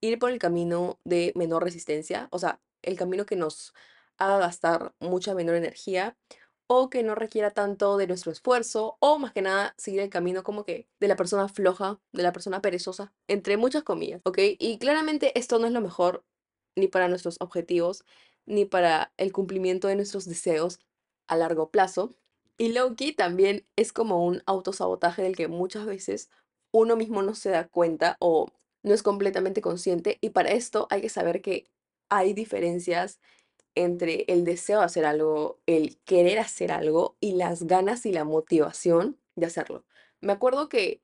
ir 0.00 0.18
por 0.18 0.30
el 0.30 0.38
camino 0.38 0.98
de 1.04 1.32
menor 1.36 1.64
resistencia, 1.64 2.28
o 2.32 2.38
sea, 2.38 2.60
el 2.82 2.96
camino 2.98 3.26
que 3.26 3.36
nos 3.36 3.74
haga 4.18 4.38
gastar 4.38 4.94
mucha 5.00 5.34
menor 5.34 5.56
energía 5.56 6.16
o 6.68 6.88
que 6.90 7.02
no 7.02 7.14
requiera 7.14 7.50
tanto 7.50 7.96
de 7.96 8.06
nuestro 8.06 8.30
esfuerzo 8.32 8.96
o 9.00 9.18
más 9.18 9.32
que 9.32 9.42
nada 9.42 9.74
seguir 9.78 10.00
el 10.00 10.10
camino 10.10 10.42
como 10.44 10.64
que 10.64 10.88
de 11.00 11.08
la 11.08 11.16
persona 11.16 11.48
floja, 11.48 12.00
de 12.12 12.22
la 12.22 12.32
persona 12.32 12.62
perezosa, 12.62 13.12
entre 13.28 13.56
muchas 13.56 13.82
comillas, 13.82 14.20
¿ok? 14.24 14.38
Y 14.58 14.78
claramente 14.78 15.38
esto 15.38 15.58
no 15.58 15.66
es 15.66 15.72
lo 15.72 15.80
mejor 15.80 16.24
ni 16.76 16.86
para 16.88 17.08
nuestros 17.08 17.36
objetivos, 17.40 18.04
ni 18.46 18.64
para 18.66 19.12
el 19.16 19.32
cumplimiento 19.32 19.88
de 19.88 19.96
nuestros 19.96 20.26
deseos 20.26 20.78
a 21.28 21.36
largo 21.36 21.70
plazo. 21.70 22.10
Y 22.60 22.74
Loki 22.74 23.14
también 23.14 23.66
es 23.74 23.90
como 23.90 24.22
un 24.26 24.42
autosabotaje 24.44 25.22
del 25.22 25.34
que 25.34 25.48
muchas 25.48 25.86
veces 25.86 26.28
uno 26.72 26.94
mismo 26.94 27.22
no 27.22 27.34
se 27.34 27.48
da 27.48 27.66
cuenta 27.66 28.18
o 28.20 28.48
no 28.82 28.92
es 28.92 29.02
completamente 29.02 29.62
consciente. 29.62 30.18
Y 30.20 30.28
para 30.28 30.50
esto 30.50 30.86
hay 30.90 31.00
que 31.00 31.08
saber 31.08 31.40
que 31.40 31.70
hay 32.10 32.34
diferencias 32.34 33.18
entre 33.74 34.26
el 34.28 34.44
deseo 34.44 34.80
de 34.80 34.84
hacer 34.84 35.06
algo, 35.06 35.58
el 35.64 35.98
querer 36.04 36.38
hacer 36.38 36.70
algo 36.70 37.16
y 37.18 37.32
las 37.36 37.62
ganas 37.62 38.04
y 38.04 38.12
la 38.12 38.24
motivación 38.24 39.18
de 39.36 39.46
hacerlo. 39.46 39.86
Me 40.20 40.34
acuerdo 40.34 40.68
que 40.68 41.00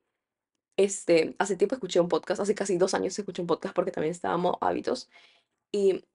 este, 0.77 1.35
hace 1.39 1.55
tiempo 1.55 1.73
escuché 1.73 1.99
un 1.99 2.07
podcast, 2.07 2.39
hace 2.39 2.53
casi 2.53 2.77
dos 2.77 2.93
años 2.93 3.17
escuché 3.17 3.41
un 3.41 3.47
podcast 3.47 3.73
porque 3.73 3.91
también 3.91 4.11
estábamos 4.11 4.57
hábitos. 4.61 5.09
Y 5.71 6.05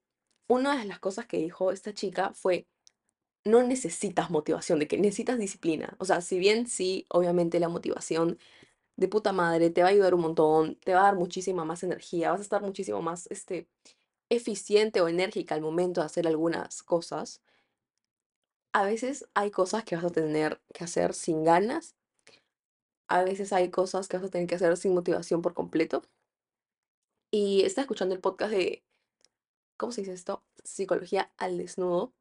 una 0.47 0.77
de 0.79 0.85
las 0.85 0.99
cosas 0.99 1.25
que 1.25 1.35
dijo 1.35 1.73
esta 1.73 1.93
chica 1.93 2.31
fue 2.33 2.65
no 3.45 3.63
necesitas 3.63 4.29
motivación, 4.31 4.79
de 4.79 4.87
que 4.87 4.97
necesitas 4.97 5.37
disciplina. 5.39 5.95
O 5.99 6.05
sea, 6.05 6.21
si 6.21 6.39
bien 6.39 6.67
sí, 6.67 7.05
obviamente 7.09 7.59
la 7.59 7.69
motivación 7.69 8.37
de 8.97 9.07
puta 9.09 9.33
madre 9.33 9.69
te 9.71 9.81
va 9.83 9.89
a 9.89 9.91
ayudar 9.91 10.13
un 10.15 10.21
montón, 10.21 10.75
te 10.77 10.93
va 10.93 11.01
a 11.01 11.03
dar 11.05 11.15
muchísima 11.15 11.65
más 11.65 11.83
energía, 11.83 12.31
vas 12.31 12.41
a 12.41 12.43
estar 12.43 12.61
muchísimo 12.61 13.01
más 13.01 13.27
este, 13.31 13.67
eficiente 14.29 15.01
o 15.01 15.07
enérgica 15.09 15.55
al 15.55 15.61
momento 15.61 16.01
de 16.01 16.07
hacer 16.07 16.27
algunas 16.27 16.83
cosas. 16.83 17.41
a 18.73 18.83
veces 18.85 19.27
hay 19.33 19.49
cosas 19.51 19.83
que 19.83 19.95
vas 19.95 20.05
a 20.05 20.09
tener 20.11 20.61
que 20.73 20.83
hacer 20.83 21.13
sin 21.13 21.43
ganas, 21.43 21.95
a 23.07 23.23
veces 23.23 23.53
hay 23.53 23.69
cosas 23.71 24.07
que 24.07 24.17
vas 24.17 24.25
a 24.27 24.29
tener 24.29 24.47
que 24.47 24.55
hacer 24.55 24.75
sin 24.77 24.93
motivación 24.93 25.41
por 25.41 25.53
completo. 25.53 26.03
Y 27.31 27.63
estaba 27.63 27.83
escuchando 27.83 28.15
el 28.15 28.21
podcast 28.21 28.51
de, 28.53 28.83
¿cómo 29.77 29.91
se 29.91 30.01
dice 30.01 30.13
esto? 30.13 30.43
Psicología 30.63 31.31
al 31.37 31.57
desnudo. 31.57 32.13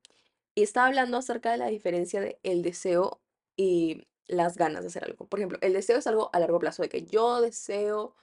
Y 0.54 0.62
estaba 0.62 0.86
hablando 0.86 1.16
acerca 1.16 1.50
de 1.52 1.58
la 1.58 1.66
diferencia 1.68 2.20
de 2.20 2.38
el 2.42 2.62
deseo 2.62 3.20
y 3.56 4.06
las 4.26 4.56
ganas 4.56 4.82
de 4.82 4.88
hacer 4.88 5.04
algo. 5.04 5.26
Por 5.26 5.38
ejemplo, 5.40 5.58
el 5.62 5.72
deseo 5.72 5.98
es 5.98 6.06
algo 6.06 6.30
a 6.32 6.40
largo 6.40 6.58
plazo, 6.58 6.82
de 6.82 6.88
que 6.88 7.04
yo 7.04 7.40
deseo, 7.40 8.14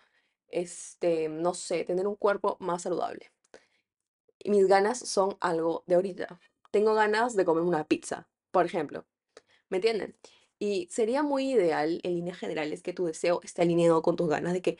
este, 0.47 1.29
no 1.29 1.53
sé, 1.53 1.83
tener 1.85 2.07
un 2.07 2.15
cuerpo 2.15 2.57
más 2.59 2.83
saludable. 2.83 3.31
Y 4.39 4.51
mis 4.51 4.67
ganas 4.67 4.99
son 4.99 5.37
algo 5.41 5.83
de 5.87 5.95
ahorita. 5.95 6.39
Tengo 6.71 6.93
ganas 6.93 7.35
de 7.35 7.45
comer 7.45 7.63
una 7.63 7.85
pizza, 7.87 8.27
por 8.51 8.65
ejemplo. 8.65 9.05
¿Me 9.69 9.77
entienden? 9.77 10.17
Y 10.59 10.87
sería 10.91 11.23
muy 11.23 11.51
ideal, 11.51 12.01
en 12.03 12.15
líneas 12.15 12.37
generales, 12.37 12.83
que 12.83 12.93
tu 12.93 13.05
deseo 13.05 13.41
esté 13.43 13.63
alineado 13.63 14.01
con 14.01 14.15
tus 14.15 14.29
ganas, 14.29 14.53
de 14.53 14.61
que, 14.61 14.77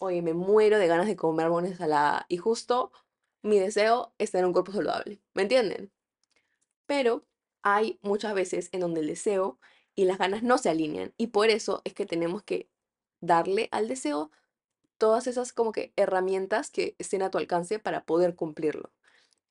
oye, 0.00 0.22
me 0.22 0.34
muero 0.34 0.78
de 0.78 0.86
ganas 0.88 1.06
de 1.06 1.16
comer 1.16 1.50
una 1.50 1.68
ensalada 1.68 2.26
y 2.28 2.38
justo 2.38 2.92
mi 3.42 3.58
deseo 3.58 4.14
es 4.18 4.30
tener 4.32 4.46
un 4.46 4.52
cuerpo 4.52 4.72
saludable. 4.72 5.20
¿Me 5.34 5.42
entienden? 5.42 5.92
Pero 6.90 7.24
hay 7.62 8.00
muchas 8.02 8.34
veces 8.34 8.68
en 8.72 8.80
donde 8.80 8.98
el 8.98 9.06
deseo 9.06 9.60
y 9.94 10.06
las 10.06 10.18
ganas 10.18 10.42
no 10.42 10.58
se 10.58 10.70
alinean 10.70 11.14
y 11.16 11.28
por 11.28 11.48
eso 11.48 11.82
es 11.84 11.94
que 11.94 12.04
tenemos 12.04 12.42
que 12.42 12.68
darle 13.20 13.68
al 13.70 13.86
deseo 13.86 14.32
todas 14.98 15.28
esas 15.28 15.52
como 15.52 15.70
que 15.70 15.92
herramientas 15.94 16.68
que 16.68 16.96
estén 16.98 17.22
a 17.22 17.30
tu 17.30 17.38
alcance 17.38 17.78
para 17.78 18.04
poder 18.04 18.34
cumplirlo. 18.34 18.90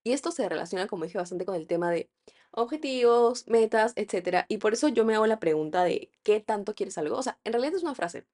Y 0.04 0.12
esto 0.12 0.32
se 0.32 0.50
relaciona, 0.50 0.88
como 0.88 1.06
dije, 1.06 1.18
bastante 1.18 1.46
con 1.46 1.56
el 1.56 1.66
tema 1.66 1.90
de 1.90 2.10
objetivos, 2.52 3.48
metas, 3.48 3.94
etcétera. 3.96 4.46
Y 4.50 4.58
por 4.58 4.74
eso 4.74 4.90
yo 4.90 5.06
me 5.06 5.16
hago 5.16 5.26
la 5.26 5.40
pregunta 5.40 5.86
de 5.86 6.12
¿qué 6.24 6.42
tanto 6.42 6.76
quieres 6.76 6.98
algo? 6.98 7.16
O 7.18 7.24
sea, 7.24 7.40
en 7.46 7.54
realidad 7.54 7.76
es 7.76 7.84
una 7.84 7.96
frase. 7.96 8.28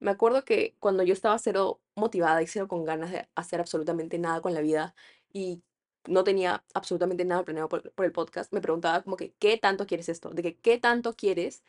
Me 0.00 0.10
acuerdo 0.10 0.44
que 0.44 0.74
cuando 0.80 1.04
yo 1.04 1.12
estaba 1.12 1.38
cero 1.38 1.80
motivada 1.94 2.42
y 2.42 2.48
cero 2.48 2.66
con 2.66 2.84
ganas 2.84 3.12
de 3.12 3.28
hacer 3.36 3.60
absolutamente 3.60 4.18
nada 4.18 4.40
con 4.40 4.52
la 4.52 4.62
vida 4.62 4.96
y 5.32 5.62
no 6.08 6.24
tenía 6.24 6.64
absolutamente 6.74 7.24
nada 7.24 7.44
planeado 7.44 7.68
por, 7.68 7.92
el 8.04 8.12
podcast, 8.12 8.52
me 8.52 8.60
preguntaba 8.60 9.02
como 9.02 9.16
que 9.16 9.32
¿qué 9.38 9.58
tanto 9.58 9.86
quieres 9.86 10.08
esto? 10.08 10.30
De 10.30 10.42
que 10.42 10.56
¿qué 10.56 10.78
tanto 10.78 11.14
quieres 11.14 11.62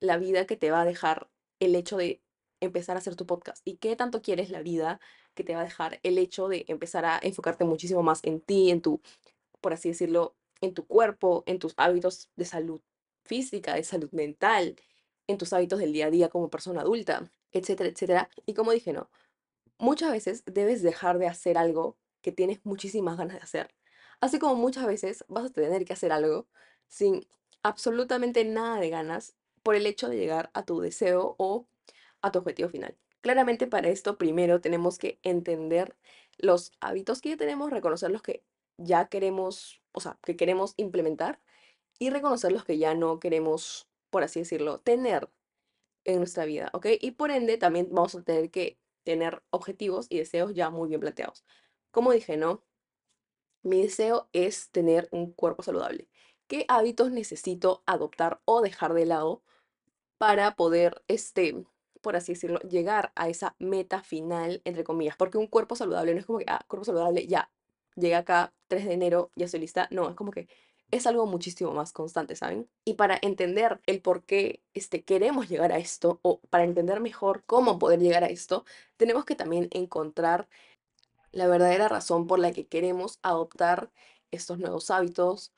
la 0.00 0.18
vida 0.18 0.46
que 0.46 0.56
te 0.56 0.70
va 0.70 0.82
a 0.82 0.84
dejar 0.84 1.28
el 1.60 1.74
hecho 1.74 1.96
de 1.96 2.22
empezar 2.60 2.96
a 2.96 3.00
hacer 3.00 3.16
tu 3.16 3.26
podcast? 3.26 3.62
¿Y 3.64 3.76
qué 3.76 3.96
tanto 3.96 4.22
quieres 4.22 4.50
la 4.50 4.62
vida 4.62 5.00
que 5.34 5.44
te 5.44 5.54
va 5.54 5.60
a 5.62 5.64
dejar 5.64 6.00
el 6.02 6.18
hecho 6.18 6.48
de 6.48 6.64
empezar 6.68 7.04
a 7.04 7.20
enfocarte 7.22 7.64
muchísimo 7.64 8.02
más 8.02 8.20
en 8.24 8.40
ti, 8.40 8.70
en 8.70 8.82
tu, 8.82 9.00
por 9.60 9.72
así 9.74 9.90
decirlo, 9.90 10.34
en 10.60 10.74
tu 10.74 10.86
cuerpo, 10.86 11.44
en 11.46 11.58
tus 11.58 11.74
hábitos 11.76 12.30
de 12.36 12.46
salud 12.46 12.80
física, 13.24 13.74
de 13.74 13.84
salud 13.84 14.10
mental, 14.12 14.76
en 15.26 15.38
tus 15.38 15.52
hábitos 15.52 15.78
del 15.78 15.92
día 15.92 16.06
a 16.06 16.10
día 16.10 16.28
como 16.30 16.50
persona 16.50 16.82
adulta, 16.82 17.30
etcétera, 17.52 17.90
etcétera? 17.90 18.30
Y 18.46 18.54
como 18.54 18.72
dije, 18.72 18.92
no, 18.92 19.10
muchas 19.78 20.12
veces 20.12 20.44
debes 20.46 20.82
dejar 20.82 21.18
de 21.18 21.28
hacer 21.28 21.58
algo 21.58 21.96
que 22.26 22.32
tienes 22.32 22.58
muchísimas 22.64 23.16
ganas 23.16 23.36
de 23.36 23.42
hacer. 23.44 23.72
Así 24.20 24.40
como 24.40 24.56
muchas 24.56 24.84
veces 24.84 25.24
vas 25.28 25.44
a 25.44 25.50
tener 25.50 25.84
que 25.84 25.92
hacer 25.92 26.10
algo 26.10 26.48
sin 26.88 27.24
absolutamente 27.62 28.44
nada 28.44 28.80
de 28.80 28.90
ganas 28.90 29.36
por 29.62 29.76
el 29.76 29.86
hecho 29.86 30.08
de 30.08 30.16
llegar 30.16 30.50
a 30.52 30.64
tu 30.64 30.80
deseo 30.80 31.36
o 31.38 31.68
a 32.22 32.32
tu 32.32 32.40
objetivo 32.40 32.68
final. 32.68 32.96
Claramente 33.20 33.68
para 33.68 33.90
esto 33.90 34.18
primero 34.18 34.60
tenemos 34.60 34.98
que 34.98 35.20
entender 35.22 35.96
los 36.36 36.72
hábitos 36.80 37.20
que 37.20 37.28
ya 37.28 37.36
tenemos, 37.36 37.70
reconocer 37.70 38.10
los 38.10 38.22
que 38.22 38.42
ya 38.76 39.06
queremos, 39.06 39.80
o 39.92 40.00
sea, 40.00 40.18
que 40.24 40.36
queremos 40.36 40.74
implementar 40.76 41.40
y 42.00 42.10
reconocer 42.10 42.50
los 42.50 42.64
que 42.64 42.76
ya 42.76 42.96
no 42.96 43.20
queremos, 43.20 43.88
por 44.10 44.24
así 44.24 44.40
decirlo, 44.40 44.80
tener 44.80 45.30
en 46.04 46.18
nuestra 46.18 46.44
vida, 46.44 46.70
¿ok? 46.72 46.86
Y 47.00 47.12
por 47.12 47.30
ende 47.30 47.56
también 47.56 47.86
vamos 47.92 48.16
a 48.16 48.22
tener 48.24 48.50
que 48.50 48.80
tener 49.04 49.44
objetivos 49.50 50.08
y 50.10 50.18
deseos 50.18 50.54
ya 50.54 50.70
muy 50.70 50.88
bien 50.88 51.00
planteados. 51.00 51.44
Como 51.96 52.12
dije, 52.12 52.36
¿no? 52.36 52.62
Mi 53.62 53.80
deseo 53.80 54.28
es 54.34 54.68
tener 54.70 55.08
un 55.12 55.32
cuerpo 55.32 55.62
saludable. 55.62 56.10
¿Qué 56.46 56.66
hábitos 56.68 57.10
necesito 57.10 57.82
adoptar 57.86 58.42
o 58.44 58.60
dejar 58.60 58.92
de 58.92 59.06
lado 59.06 59.42
para 60.18 60.56
poder, 60.56 61.02
este, 61.08 61.64
por 62.02 62.14
así 62.14 62.34
decirlo, 62.34 62.60
llegar 62.60 63.12
a 63.14 63.30
esa 63.30 63.56
meta 63.58 64.02
final, 64.02 64.60
entre 64.66 64.84
comillas? 64.84 65.16
Porque 65.16 65.38
un 65.38 65.46
cuerpo 65.46 65.74
saludable 65.74 66.12
no 66.12 66.20
es 66.20 66.26
como 66.26 66.38
que, 66.38 66.44
ah, 66.48 66.66
cuerpo 66.68 66.84
saludable, 66.84 67.26
ya, 67.28 67.50
llega 67.94 68.18
acá 68.18 68.52
3 68.68 68.84
de 68.84 68.92
enero, 68.92 69.32
ya 69.34 69.46
estoy 69.46 69.60
lista. 69.60 69.88
No, 69.90 70.10
es 70.10 70.16
como 70.16 70.32
que 70.32 70.48
es 70.90 71.06
algo 71.06 71.24
muchísimo 71.24 71.72
más 71.72 71.94
constante, 71.94 72.36
¿saben? 72.36 72.68
Y 72.84 72.94
para 72.94 73.18
entender 73.22 73.80
el 73.86 74.02
por 74.02 74.22
qué 74.24 74.62
este, 74.74 75.02
queremos 75.02 75.48
llegar 75.48 75.72
a 75.72 75.78
esto, 75.78 76.20
o 76.20 76.42
para 76.50 76.64
entender 76.64 77.00
mejor 77.00 77.44
cómo 77.46 77.78
poder 77.78 78.00
llegar 78.00 78.22
a 78.22 78.26
esto, 78.26 78.66
tenemos 78.98 79.24
que 79.24 79.34
también 79.34 79.68
encontrar 79.72 80.46
la 81.32 81.46
verdadera 81.46 81.88
razón 81.88 82.26
por 82.26 82.38
la 82.38 82.52
que 82.52 82.66
queremos 82.66 83.18
adoptar 83.22 83.90
estos 84.30 84.58
nuevos 84.58 84.90
hábitos 84.90 85.52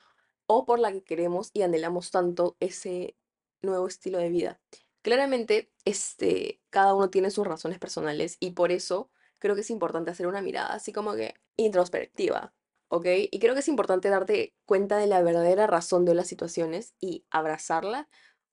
o 0.45 0.65
por 0.65 0.79
la 0.79 0.91
que 0.91 1.03
queremos 1.03 1.51
y 1.53 1.61
anhelamos 1.61 2.11
tanto 2.11 2.57
ese 2.59 3.15
nuevo 3.61 3.87
estilo 3.87 4.17
de 4.17 4.29
vida. 4.29 4.59
Claramente, 5.01 5.71
este, 5.85 6.61
cada 6.69 6.93
uno 6.93 7.09
tiene 7.09 7.31
sus 7.31 7.47
razones 7.47 7.79
personales 7.79 8.37
y 8.39 8.51
por 8.51 8.71
eso 8.71 9.09
creo 9.37 9.55
que 9.55 9.61
es 9.61 9.69
importante 9.69 10.11
hacer 10.11 10.27
una 10.27 10.41
mirada 10.41 10.73
así 10.73 10.91
como 10.91 11.13
que 11.13 11.35
introspectiva, 11.55 12.53
¿ok? 12.89 13.05
Y 13.31 13.39
creo 13.39 13.53
que 13.53 13.61
es 13.61 13.67
importante 13.67 14.09
darte 14.09 14.55
cuenta 14.65 14.97
de 14.97 15.07
la 15.07 15.21
verdadera 15.21 15.67
razón 15.67 16.05
de 16.05 16.15
las 16.15 16.27
situaciones 16.27 16.93
y 16.99 17.25
abrazarla 17.29 18.09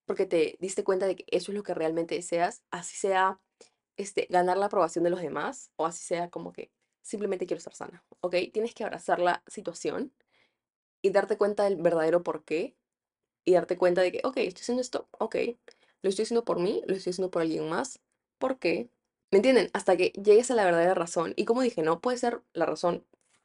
porque 0.07 0.27
te 0.27 0.57
diste 0.61 0.85
cuenta 0.85 1.07
de 1.07 1.17
que 1.17 1.25
eso 1.29 1.51
es 1.51 1.57
lo 1.57 1.65
que 1.65 1.75
realmente 1.75 2.15
deseas, 2.15 2.63
así 2.71 2.97
sea 2.97 3.41
este, 3.97 4.27
ganar 4.31 4.57
la 4.57 4.67
aprobación 4.67 5.05
de 5.05 5.11
los 5.11 5.21
demás 5.21 5.73
o 5.77 5.87
así 5.87 6.05
sea 6.05 6.31
como 6.31 6.53
que 6.53 6.71
simplemente 7.07 7.47
quiero 7.47 7.59
estar 7.59 7.75
sana, 7.75 8.05
¿ok? 8.21 8.37
Tienes 8.53 8.75
que 8.75 8.85
abrazar 8.85 9.21
la 9.21 9.43
situación 9.47 10.13
y 11.03 11.11
darte 11.11 11.37
cuenta 11.39 11.65
del 11.65 11.77
verdadero 11.77 12.23
por 12.23 12.45
qué 12.45 12.77
y 13.45 13.55
darte 13.55 13.77
cuenta 13.79 14.03
de 14.03 14.13
que, 14.13 14.21
ok, 14.25 14.39
estoy 14.39 14.63
haciendo 14.63 14.83
esto, 14.83 15.09
ok, 15.19 15.37
lo 16.03 16.11
estoy 16.11 16.25
haciendo 16.25 16.45
por 16.45 16.59
mí, 16.61 16.83
lo 16.87 16.95
estoy 16.97 17.11
haciendo 17.13 17.31
por 17.31 17.43
alguien 17.43 17.69
más, 17.69 18.01
¿por 18.39 18.59
qué? 18.59 18.91
¿Me 19.31 19.39
entienden? 19.39 19.71
Hasta 19.75 19.97
que 19.97 20.11
llegues 20.23 20.51
a 20.51 20.55
la 20.55 20.65
verdadera 20.65 20.95
razón. 20.95 21.35
Y 21.37 21.45
como 21.47 21.63
dije, 21.63 21.83
no 21.83 22.01
puede 22.01 22.19
ser 22.19 22.43
la 22.53 22.67
razón 22.67 23.05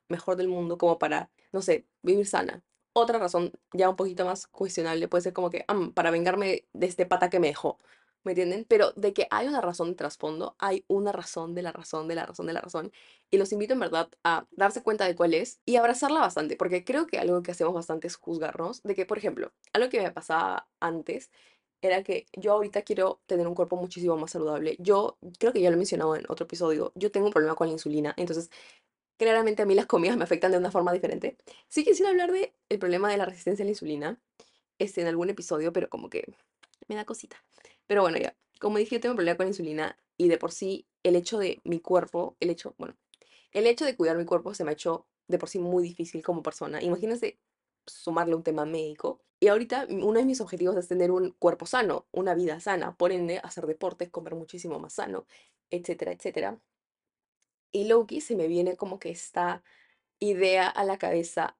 mejor 0.10 0.36
del 0.38 0.48
mundo 0.48 0.78
como 0.78 1.00
para, 1.00 1.32
no 1.52 1.62
sé, 1.62 1.88
vivir 2.04 2.28
sana. 2.28 2.64
Otra 2.94 3.20
razón 3.20 3.54
ya 3.74 3.90
un 3.90 3.96
poquito 3.96 4.26
más 4.26 4.48
cuestionable 4.48 5.08
puede 5.08 5.24
ser 5.24 5.34
como 5.34 5.50
que, 5.50 5.64
"Am, 5.68 5.94
para 5.94 6.12
vengarme 6.12 6.66
de 6.74 6.88
este 6.88 7.06
pata 7.06 7.30
que 7.30 7.40
me 7.40 7.48
dejó. 7.48 7.80
¿Me 8.24 8.34
entienden? 8.34 8.66
Pero 8.68 8.92
de 8.94 9.14
que 9.14 9.28
hay 9.32 9.48
una 9.48 9.62
razón 9.62 9.90
de 9.90 9.96
trasfondo, 9.96 10.56
hay 10.60 10.86
una 10.88 11.12
razón 11.12 11.56
de 11.56 11.64
la 11.64 11.72
razón, 11.72 12.08
de 12.08 12.16
la 12.16 12.26
razón, 12.26 12.46
de 12.46 12.54
la 12.54 12.62
razón. 12.62 12.92
Y 13.32 13.38
los 13.38 13.52
invito 13.52 13.74
en 13.74 13.80
verdad 13.80 14.10
a 14.24 14.46
darse 14.52 14.84
cuenta 14.84 15.06
de 15.06 15.16
cuál 15.16 15.34
es 15.34 15.60
y 15.66 15.78
abrazarla 15.78 16.20
bastante, 16.20 16.56
porque 16.56 16.84
creo 16.84 17.08
que 17.08 17.18
algo 17.18 17.42
que 17.42 17.52
hacemos 17.52 17.74
bastante 17.74 18.08
es 18.08 18.16
juzgarnos. 18.18 18.84
De 18.84 18.94
que, 18.96 19.06
por 19.06 19.18
ejemplo, 19.18 19.52
algo 19.74 19.90
que 19.90 20.02
me 20.02 20.12
pasaba 20.12 20.68
antes 20.80 21.32
era 21.82 22.04
que 22.04 22.28
yo 22.34 22.54
ahorita 22.54 22.84
quiero 22.84 23.22
tener 23.26 23.48
un 23.48 23.56
cuerpo 23.56 23.76
muchísimo 23.76 24.16
más 24.18 24.32
saludable. 24.32 24.76
Yo 24.80 25.18
creo 25.40 25.52
que 25.54 25.62
ya 25.62 25.70
lo 25.70 25.76
he 25.76 25.78
mencionado 25.78 26.16
en 26.16 26.26
otro 26.30 26.46
episodio, 26.46 26.92
yo 26.96 27.12
tengo 27.12 27.28
un 27.28 27.34
problema 27.34 27.56
con 27.56 27.68
la 27.68 27.74
insulina, 27.74 28.14
entonces 28.18 28.52
claramente 29.18 29.64
a 29.64 29.66
mí 29.66 29.76
las 29.76 29.88
comidas 29.88 30.18
me 30.18 30.24
afectan 30.24 30.52
de 30.52 30.58
una 30.58 30.72
forma 30.72 30.94
diferente. 30.94 31.38
Sí 31.70 31.84
quisiera 31.84 32.12
hablar 32.12 32.32
de 32.32 32.54
el 32.70 32.80
problema 32.80 33.10
de 33.12 33.18
la 33.18 33.26
resistencia 33.26 33.64
a 33.64 33.66
la 33.66 33.72
insulina 33.72 34.20
este, 34.80 35.02
en 35.02 35.08
algún 35.08 35.30
episodio, 35.30 35.74
pero 35.74 35.90
como 35.90 36.10
que 36.10 36.26
me 36.88 36.96
da 36.96 37.06
cosita. 37.06 37.44
Pero 37.92 38.04
bueno, 38.04 38.20
ya, 38.20 38.38
como 38.62 38.78
dije, 38.78 38.96
yo 38.96 39.02
tengo 39.02 39.16
problema 39.16 39.36
con 39.36 39.48
la 39.48 39.50
insulina 39.50 39.98
y 40.16 40.30
de 40.30 40.38
por 40.38 40.54
sí 40.54 40.88
el 41.04 41.18
hecho 41.18 41.38
de 41.40 41.60
mi 41.66 41.82
cuerpo, 41.82 42.38
el 42.40 42.50
hecho, 42.50 42.74
bueno, 42.78 42.96
el 43.52 43.68
hecho 43.68 43.84
de 43.84 43.98
cuidar 43.98 44.16
mi 44.16 44.24
cuerpo 44.24 44.54
se 44.54 44.64
me 44.64 44.70
ha 44.70 44.74
hecho 44.76 45.08
de 45.28 45.38
por 45.38 45.50
sí 45.50 45.60
muy 45.60 45.84
difícil 45.84 46.24
como 46.24 46.42
persona. 46.42 46.82
Imagínense 46.82 47.38
sumarle 47.86 48.36
un 48.36 48.44
tema 48.44 48.66
médico. 48.66 49.20
Y 49.42 49.50
ahorita 49.50 49.88
uno 49.90 50.20
de 50.20 50.24
mis 50.24 50.40
objetivos 50.40 50.78
es 50.78 50.88
tener 50.88 51.12
un 51.12 51.32
cuerpo 51.32 51.66
sano, 51.66 52.08
una 52.12 52.34
vida 52.34 52.62
sana, 52.62 52.96
por 52.96 53.12
ende, 53.12 53.42
hacer 53.44 53.68
deporte, 53.68 54.10
comer 54.10 54.36
muchísimo 54.36 54.80
más 54.80 54.94
sano, 54.94 55.26
etcétera, 55.70 56.14
etcétera. 56.14 56.62
Y 57.74 57.90
Loki 57.90 58.22
se 58.22 58.38
me 58.38 58.48
viene 58.48 58.78
como 58.78 59.00
que 59.00 59.10
esta 59.10 59.66
idea 60.18 60.70
a 60.70 60.86
la 60.86 60.98
cabeza, 60.98 61.58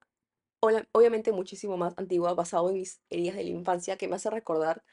obviamente 0.62 1.34
muchísimo 1.34 1.76
más 1.76 1.94
antigua, 1.98 2.34
basado 2.36 2.70
en 2.70 2.76
mis 2.76 3.02
heridas 3.10 3.36
de 3.36 3.44
la 3.44 3.50
infancia, 3.50 3.98
que 3.98 4.08
me 4.08 4.16
hace 4.16 4.30
recordar 4.30 4.86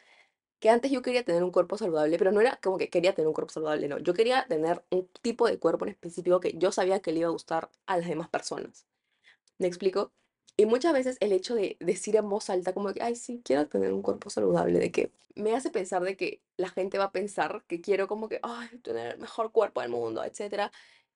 que 0.60 0.70
antes 0.70 0.90
yo 0.90 1.02
quería 1.02 1.24
tener 1.24 1.44
un 1.44 1.50
cuerpo 1.52 1.78
saludable, 1.78 2.18
pero 2.18 2.32
no 2.32 2.40
era 2.40 2.58
como 2.62 2.78
que 2.78 2.90
quería 2.90 3.14
tener 3.14 3.28
un 3.28 3.34
cuerpo 3.34 3.52
saludable, 3.52 3.88
no. 3.88 3.98
Yo 3.98 4.14
quería 4.14 4.46
tener 4.48 4.84
un 4.90 5.08
tipo 5.22 5.46
de 5.46 5.58
cuerpo 5.58 5.84
en 5.86 5.90
específico 5.92 6.40
que 6.40 6.54
yo 6.56 6.72
sabía 6.72 7.00
que 7.00 7.12
le 7.12 7.20
iba 7.20 7.28
a 7.28 7.32
gustar 7.32 7.70
a 7.86 7.96
las 7.98 8.08
demás 8.08 8.28
personas. 8.28 8.86
¿Me 9.58 9.66
explico? 9.66 10.12
Y 10.56 10.66
muchas 10.66 10.92
veces 10.92 11.16
el 11.20 11.32
hecho 11.32 11.54
de 11.54 11.76
decir 11.80 12.16
en 12.16 12.28
voz 12.28 12.50
alta 12.50 12.72
como 12.74 12.92
que, 12.92 13.02
ay, 13.02 13.14
sí, 13.16 13.40
quiero 13.44 13.68
tener 13.68 13.92
un 13.92 14.02
cuerpo 14.02 14.30
saludable, 14.30 14.78
de 14.80 14.90
que 14.92 15.12
me 15.36 15.54
hace 15.54 15.70
pensar 15.70 16.02
de 16.02 16.16
que 16.16 16.42
la 16.56 16.68
gente 16.68 16.98
va 16.98 17.04
a 17.04 17.12
pensar 17.12 17.64
que 17.68 17.80
quiero 17.80 18.08
como 18.08 18.28
que, 18.28 18.40
ay, 18.42 18.68
tener 18.80 19.14
el 19.14 19.18
mejor 19.20 19.52
cuerpo 19.52 19.80
del 19.82 19.90
mundo, 19.90 20.24
etcétera, 20.24 20.72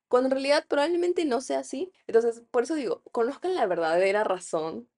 cuando 0.08 0.28
en 0.28 0.32
realidad 0.32 0.66
probablemente 0.68 1.25
no 1.25 1.40
sea 1.40 1.61
así. 1.61 1.92
Entonces, 2.06 2.42
por 2.50 2.64
eso 2.64 2.75
digo, 2.76 3.02
conozcan 3.12 3.54
la 3.56 3.66
verdadera 3.66 4.25
razón 4.25 4.88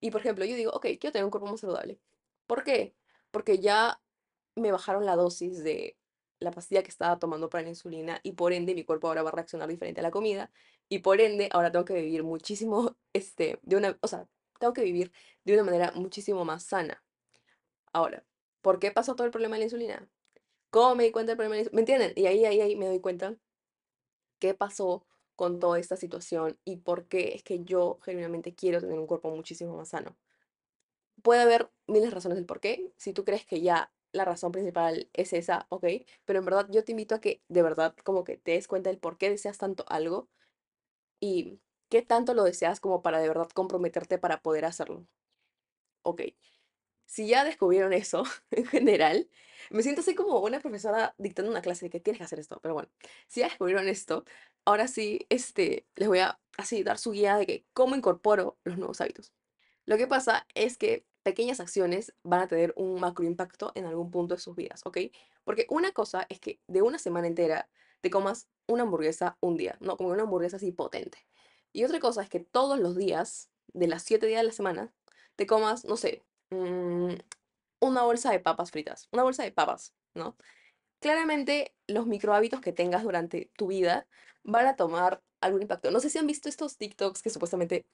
Y 0.00 0.10
por 0.10 0.20
ejemplo, 0.20 0.44
yo 0.44 0.56
digo, 0.56 0.72
ok, 0.72 0.86
quiero 1.00 1.12
tener 1.12 1.24
un 1.24 1.30
cuerpo 1.30 1.48
más 1.50 1.60
saludable. 1.60 1.98
¿Por 2.46 2.64
qué? 2.64 2.94
Porque 3.32 3.58
ya 3.58 4.00
me 4.56 4.72
bajaron 4.72 5.06
la 5.06 5.16
dosis 5.16 5.64
de 5.64 5.98
la 6.40 6.52
pastilla 6.52 6.82
que 6.82 6.90
estaba 6.90 7.18
tomando 7.18 7.48
para 7.50 7.62
la 7.64 7.70
insulina 7.70 8.20
y 8.22 8.32
por 8.32 8.52
ende 8.52 8.74
mi 8.74 8.84
cuerpo 8.84 9.08
ahora 9.08 9.22
va 9.22 9.30
a 9.30 9.32
reaccionar 9.32 9.68
diferente 9.68 10.00
a 10.00 10.04
la 10.04 10.10
comida 10.12 10.50
y 10.88 11.00
por 11.00 11.20
ende 11.20 11.48
ahora 11.52 11.72
tengo 11.72 11.84
que 11.84 11.94
vivir 11.94 12.24
muchísimo, 12.24 12.96
este, 13.14 13.58
de 13.62 13.76
una, 13.76 13.98
o 14.02 14.08
sea, 14.08 14.28
tengo 14.60 14.72
que 14.74 14.82
vivir 14.84 15.12
de 15.44 15.54
una 15.54 15.64
manera 15.64 15.92
muchísimo 15.96 16.44
más 16.44 16.64
sana. 16.64 17.02
Ahora, 17.92 18.24
¿por 18.62 18.78
qué 18.80 18.92
pasó 18.92 19.14
todo 19.16 19.26
el 19.26 19.32
problema 19.32 19.56
de 19.56 19.60
la 19.60 19.64
insulina? 19.66 20.08
¿Cómo 20.70 20.94
me 20.96 21.04
di 21.04 21.12
cuenta 21.12 21.32
del 21.32 21.38
problema 21.38 21.56
de 21.56 21.60
la 21.60 21.62
insulina? 21.64 21.76
¿Me 21.76 21.82
entienden? 21.82 22.12
Y 22.16 22.26
ahí, 22.26 22.44
ahí, 22.46 22.60
ahí 22.60 22.76
me 22.76 22.86
doy 22.86 23.00
cuenta 23.00 23.36
qué 24.38 24.54
pasó 24.54 25.06
con 25.36 25.58
toda 25.58 25.78
esta 25.78 25.96
situación 25.96 26.58
y 26.64 26.76
por 26.78 27.06
qué 27.08 27.34
es 27.34 27.42
que 27.42 27.64
yo 27.64 27.98
genuinamente 28.02 28.54
quiero 28.54 28.80
tener 28.80 28.98
un 28.98 29.06
cuerpo 29.06 29.30
muchísimo 29.34 29.76
más 29.76 29.88
sano. 29.90 30.16
Puede 31.22 31.42
haber 31.42 31.70
miles 31.86 32.04
de 32.10 32.14
razones 32.14 32.36
del 32.36 32.46
por 32.46 32.60
qué. 32.60 32.92
Si 32.96 33.12
tú 33.12 33.24
crees 33.24 33.46
que 33.46 33.60
ya 33.60 33.92
la 34.12 34.24
razón 34.24 34.52
principal 34.52 35.08
es 35.12 35.32
esa, 35.32 35.66
ok, 35.70 35.84
pero 36.24 36.38
en 36.38 36.44
verdad 36.44 36.68
yo 36.70 36.84
te 36.84 36.92
invito 36.92 37.14
a 37.14 37.20
que 37.20 37.42
de 37.48 37.62
verdad 37.62 37.94
como 38.04 38.24
que 38.24 38.36
te 38.36 38.52
des 38.52 38.68
cuenta 38.68 38.90
del 38.90 38.98
por 38.98 39.18
qué 39.18 39.30
deseas 39.30 39.58
tanto 39.58 39.84
algo 39.88 40.28
y 41.20 41.60
qué 41.90 42.02
tanto 42.02 42.34
lo 42.34 42.44
deseas 42.44 42.80
como 42.80 43.02
para 43.02 43.20
de 43.20 43.28
verdad 43.28 43.48
comprometerte 43.54 44.18
para 44.18 44.42
poder 44.42 44.64
hacerlo. 44.66 45.06
Ok, 46.02 46.22
si 47.06 47.28
ya 47.28 47.44
descubrieron 47.44 47.92
eso 47.92 48.24
en 48.52 48.66
general, 48.66 49.30
me 49.70 49.82
siento 49.82 50.00
así 50.02 50.14
como 50.14 50.40
una 50.40 50.60
profesora 50.60 51.14
dictando 51.18 51.50
una 51.50 51.62
clase 51.62 51.86
de 51.86 51.90
que 51.90 52.00
tienes 52.00 52.18
que 52.18 52.24
hacer 52.24 52.40
esto, 52.40 52.60
pero 52.62 52.74
bueno, 52.74 52.90
si 53.28 53.40
ya 53.40 53.48
descubrieron 53.48 53.88
esto, 53.88 54.24
ahora 54.64 54.88
sí, 54.88 55.26
este, 55.30 55.86
les 55.96 56.08
voy 56.08 56.20
a 56.20 56.40
así 56.58 56.82
dar 56.84 56.98
su 56.98 57.12
guía 57.12 57.36
de 57.36 57.46
que 57.46 57.66
cómo 57.74 57.96
incorporo 57.96 58.58
los 58.64 58.78
nuevos 58.78 59.00
hábitos. 59.00 59.32
Lo 59.86 59.96
que 59.96 60.06
pasa 60.06 60.46
es 60.54 60.76
que 60.78 61.04
pequeñas 61.22 61.60
acciones 61.60 62.14
van 62.22 62.40
a 62.40 62.48
tener 62.48 62.72
un 62.76 63.00
macro 63.00 63.24
impacto 63.24 63.72
en 63.74 63.86
algún 63.86 64.10
punto 64.10 64.34
de 64.34 64.40
sus 64.40 64.56
vidas, 64.56 64.82
¿ok? 64.84 64.98
Porque 65.44 65.66
una 65.68 65.92
cosa 65.92 66.26
es 66.28 66.40
que 66.40 66.60
de 66.66 66.82
una 66.82 66.98
semana 66.98 67.26
entera 67.26 67.68
te 68.00 68.10
comas 68.10 68.48
una 68.66 68.82
hamburguesa 68.82 69.36
un 69.40 69.56
día, 69.56 69.76
no 69.80 69.96
como 69.96 70.10
una 70.10 70.22
hamburguesa 70.22 70.56
así 70.56 70.72
potente. 70.72 71.18
Y 71.72 71.84
otra 71.84 72.00
cosa 72.00 72.22
es 72.22 72.28
que 72.28 72.40
todos 72.40 72.78
los 72.78 72.96
días, 72.96 73.50
de 73.72 73.86
las 73.86 74.02
siete 74.02 74.26
días 74.26 74.40
de 74.42 74.48
la 74.48 74.52
semana, 74.52 74.92
te 75.36 75.46
comas, 75.46 75.84
no 75.84 75.96
sé, 75.96 76.22
mm, 76.50 77.14
una 77.80 78.02
bolsa 78.02 78.30
de 78.30 78.40
papas 78.40 78.70
fritas, 78.70 79.08
una 79.12 79.22
bolsa 79.22 79.42
de 79.42 79.52
papas, 79.52 79.94
¿no? 80.14 80.36
Claramente 81.00 81.74
los 81.88 82.06
micro 82.06 82.34
hábitos 82.34 82.60
que 82.60 82.72
tengas 82.72 83.02
durante 83.02 83.50
tu 83.56 83.68
vida 83.68 84.06
van 84.44 84.66
a 84.66 84.76
tomar 84.76 85.22
algún 85.40 85.62
impacto. 85.62 85.90
No 85.90 86.00
sé 86.00 86.10
si 86.10 86.18
han 86.18 86.26
visto 86.26 86.48
estos 86.48 86.76
TikToks 86.76 87.22
que 87.22 87.30
supuestamente 87.30 87.86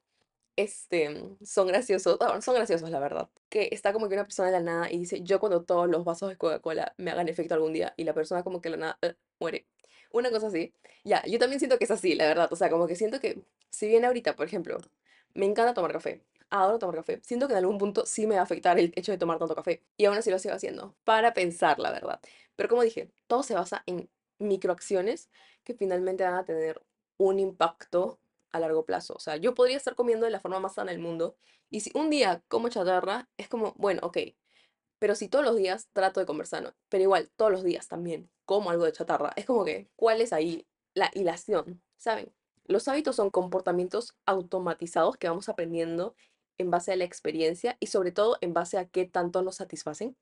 este, 0.58 1.36
son 1.44 1.68
graciosos, 1.68 2.18
son 2.40 2.54
graciosos 2.54 2.90
la 2.90 2.98
verdad, 2.98 3.30
que 3.48 3.68
está 3.70 3.92
como 3.92 4.08
que 4.08 4.14
una 4.14 4.24
persona 4.24 4.48
de 4.48 4.52
la 4.54 4.60
nada 4.60 4.90
y 4.90 4.98
dice, 4.98 5.22
yo 5.22 5.38
cuando 5.38 5.62
todos 5.64 5.88
los 5.88 6.04
vasos 6.04 6.28
de 6.30 6.36
Coca-Cola 6.36 6.94
me 6.96 7.12
hagan 7.12 7.28
efecto 7.28 7.54
algún 7.54 7.72
día 7.72 7.94
y 7.96 8.02
la 8.02 8.12
persona 8.12 8.42
como 8.42 8.60
que 8.60 8.68
de 8.68 8.76
la 8.76 8.80
nada 8.80 8.98
eh, 9.02 9.14
muere. 9.38 9.68
Una 10.10 10.30
cosa 10.30 10.48
así. 10.48 10.74
Ya, 11.04 11.22
yo 11.26 11.38
también 11.38 11.60
siento 11.60 11.78
que 11.78 11.84
es 11.84 11.90
así, 11.92 12.14
la 12.16 12.26
verdad. 12.26 12.48
O 12.52 12.56
sea, 12.56 12.70
como 12.70 12.88
que 12.88 12.96
siento 12.96 13.20
que 13.20 13.44
si 13.70 13.86
bien 13.86 14.04
ahorita, 14.04 14.34
por 14.34 14.46
ejemplo, 14.46 14.78
me 15.34 15.46
encanta 15.46 15.74
tomar 15.74 15.92
café, 15.92 16.24
adoro 16.50 16.78
tomar 16.78 16.96
café, 16.96 17.20
siento 17.22 17.46
que 17.46 17.52
en 17.52 17.58
algún 17.58 17.78
punto 17.78 18.04
sí 18.06 18.26
me 18.26 18.34
va 18.34 18.40
a 18.40 18.44
afectar 18.44 18.78
el 18.80 18.92
hecho 18.96 19.12
de 19.12 19.18
tomar 19.18 19.38
tanto 19.38 19.54
café 19.54 19.84
y 19.96 20.06
aún 20.06 20.16
así 20.16 20.30
lo 20.30 20.38
sigo 20.40 20.54
haciendo 20.54 20.96
para 21.04 21.34
pensar, 21.34 21.78
la 21.78 21.92
verdad. 21.92 22.20
Pero 22.56 22.68
como 22.68 22.82
dije, 22.82 23.12
todo 23.28 23.42
se 23.44 23.54
basa 23.54 23.84
en 23.86 24.10
microacciones 24.38 25.30
que 25.62 25.74
finalmente 25.74 26.24
van 26.24 26.34
a 26.34 26.44
tener 26.44 26.82
un 27.18 27.38
impacto 27.38 28.18
a 28.52 28.60
largo 28.60 28.84
plazo. 28.84 29.14
O 29.14 29.20
sea, 29.20 29.36
yo 29.36 29.54
podría 29.54 29.76
estar 29.76 29.94
comiendo 29.94 30.26
de 30.26 30.32
la 30.32 30.40
forma 30.40 30.60
más 30.60 30.74
sana 30.74 30.92
del 30.92 31.00
mundo 31.00 31.36
y 31.70 31.80
si 31.80 31.90
un 31.94 32.10
día 32.10 32.42
como 32.48 32.68
chatarra, 32.68 33.28
es 33.36 33.48
como, 33.48 33.74
bueno, 33.76 34.00
ok, 34.02 34.18
pero 34.98 35.14
si 35.14 35.28
todos 35.28 35.44
los 35.44 35.56
días 35.56 35.88
trato 35.92 36.20
de 36.20 36.26
comer 36.26 36.46
sano, 36.46 36.74
pero 36.88 37.02
igual 37.02 37.30
todos 37.36 37.52
los 37.52 37.62
días 37.62 37.88
también 37.88 38.30
como 38.44 38.70
algo 38.70 38.84
de 38.84 38.92
chatarra, 38.92 39.32
es 39.36 39.44
como 39.44 39.64
que, 39.64 39.90
¿cuál 39.96 40.20
es 40.20 40.32
ahí 40.32 40.66
la 40.94 41.10
hilación? 41.14 41.82
¿Saben? 41.96 42.32
Los 42.64 42.88
hábitos 42.88 43.16
son 43.16 43.30
comportamientos 43.30 44.16
automatizados 44.26 45.16
que 45.16 45.28
vamos 45.28 45.48
aprendiendo 45.48 46.14
en 46.58 46.70
base 46.70 46.92
a 46.92 46.96
la 46.96 47.04
experiencia 47.04 47.76
y 47.80 47.86
sobre 47.86 48.12
todo 48.12 48.36
en 48.40 48.52
base 48.52 48.78
a 48.78 48.86
qué 48.88 49.06
tanto 49.06 49.42
nos 49.42 49.56
satisfacen. 49.56 50.16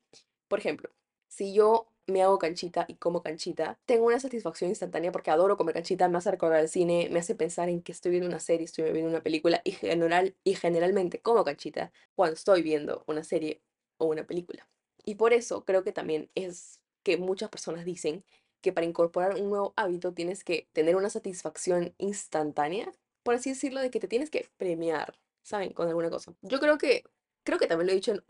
Por 0.47 0.59
ejemplo, 0.59 0.91
si 1.27 1.53
yo 1.53 1.89
me 2.07 2.23
hago 2.23 2.39
canchita 2.39 2.85
y 2.87 2.95
como 2.95 3.21
canchita, 3.21 3.77
tengo 3.85 4.05
una 4.05 4.19
satisfacción 4.19 4.69
instantánea 4.69 5.11
porque 5.11 5.29
adoro 5.29 5.57
comer 5.57 5.75
canchita, 5.75 6.07
me 6.07 6.17
hace 6.17 6.31
recordar 6.31 6.61
el 6.61 6.69
cine, 6.69 7.09
me 7.11 7.19
hace 7.19 7.35
pensar 7.35 7.69
en 7.69 7.81
que 7.81 7.91
estoy 7.91 8.11
viendo 8.11 8.29
una 8.29 8.39
serie, 8.39 8.65
estoy 8.65 8.91
viendo 8.91 9.09
una 9.09 9.21
película 9.21 9.61
y, 9.63 9.71
general, 9.71 10.35
y 10.43 10.55
generalmente 10.55 11.19
como 11.19 11.43
canchita 11.43 11.91
cuando 12.15 12.35
estoy 12.35 12.63
viendo 12.63 13.03
una 13.07 13.23
serie 13.23 13.61
o 13.97 14.05
una 14.05 14.25
película. 14.25 14.67
Y 15.03 15.15
por 15.15 15.33
eso 15.33 15.65
creo 15.65 15.83
que 15.83 15.91
también 15.91 16.29
es 16.35 16.81
que 17.03 17.17
muchas 17.17 17.49
personas 17.49 17.85
dicen 17.85 18.23
que 18.61 18.73
para 18.73 18.85
incorporar 18.85 19.35
un 19.35 19.49
nuevo 19.49 19.73
hábito 19.75 20.13
tienes 20.13 20.43
que 20.43 20.67
tener 20.73 20.95
una 20.95 21.09
satisfacción 21.09 21.93
instantánea, 21.97 22.91
por 23.23 23.35
así 23.35 23.51
decirlo, 23.51 23.81
de 23.81 23.91
que 23.91 23.99
te 23.99 24.07
tienes 24.07 24.29
que 24.29 24.49
premiar, 24.57 25.17
¿saben? 25.43 25.73
Con 25.73 25.87
alguna 25.87 26.09
cosa. 26.09 26.33
Yo 26.41 26.59
creo 26.59 26.77
que, 26.77 27.03
creo 27.43 27.59
que 27.59 27.67
también 27.67 27.87
lo 27.87 27.91
he 27.91 27.95
dicho 27.95 28.11
en, 28.11 28.21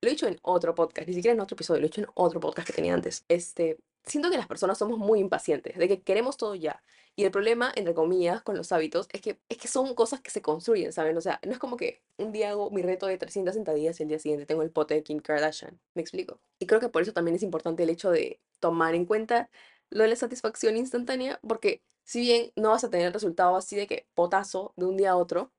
lo 0.00 0.08
he 0.08 0.10
dicho 0.10 0.26
en 0.26 0.38
otro 0.42 0.74
podcast, 0.74 1.08
ni 1.08 1.14
siquiera 1.14 1.34
en 1.34 1.40
otro 1.40 1.54
episodio, 1.54 1.80
lo 1.80 1.86
he 1.86 1.88
dicho 1.88 2.00
en 2.00 2.08
otro 2.14 2.40
podcast 2.40 2.66
que 2.66 2.72
tenía 2.74 2.94
antes. 2.94 3.24
Este, 3.28 3.78
siento 4.04 4.30
que 4.30 4.36
las 4.36 4.46
personas 4.46 4.78
somos 4.78 4.98
muy 4.98 5.20
impacientes, 5.20 5.76
de 5.76 5.88
que 5.88 6.02
queremos 6.02 6.36
todo 6.36 6.54
ya. 6.54 6.82
Y 7.16 7.24
el 7.24 7.30
problema, 7.30 7.72
entre 7.76 7.94
comillas, 7.94 8.42
con 8.42 8.56
los 8.56 8.72
hábitos 8.72 9.08
es 9.12 9.22
que, 9.22 9.38
es 9.48 9.56
que 9.56 9.68
son 9.68 9.94
cosas 9.94 10.20
que 10.20 10.30
se 10.30 10.42
construyen, 10.42 10.92
¿saben? 10.92 11.16
O 11.16 11.20
sea, 11.22 11.40
no 11.44 11.52
es 11.52 11.58
como 11.58 11.76
que 11.76 12.02
un 12.18 12.30
día 12.30 12.50
hago 12.50 12.70
mi 12.70 12.82
reto 12.82 13.06
de 13.06 13.16
300 13.16 13.54
sentadillas 13.54 13.98
y 13.98 14.02
el 14.02 14.10
día 14.10 14.18
siguiente 14.18 14.44
tengo 14.46 14.62
el 14.62 14.70
pote 14.70 14.94
de 14.94 15.02
Kim 15.02 15.20
Kardashian. 15.20 15.80
¿Me 15.94 16.02
explico? 16.02 16.40
Y 16.58 16.66
creo 16.66 16.80
que 16.80 16.90
por 16.90 17.02
eso 17.02 17.12
también 17.12 17.34
es 17.34 17.42
importante 17.42 17.82
el 17.84 17.90
hecho 17.90 18.10
de 18.10 18.40
tomar 18.60 18.94
en 18.94 19.06
cuenta 19.06 19.48
lo 19.90 20.02
de 20.02 20.08
la 20.10 20.16
satisfacción 20.16 20.76
instantánea, 20.76 21.40
porque 21.46 21.82
si 22.04 22.20
bien 22.20 22.52
no 22.56 22.70
vas 22.70 22.84
a 22.84 22.90
tener 22.90 23.06
el 23.06 23.12
resultado 23.12 23.56
así 23.56 23.76
de 23.76 23.86
que 23.86 24.06
potazo 24.14 24.72
de 24.76 24.84
un 24.86 24.96
día 24.96 25.12
a 25.12 25.16
otro, 25.16 25.52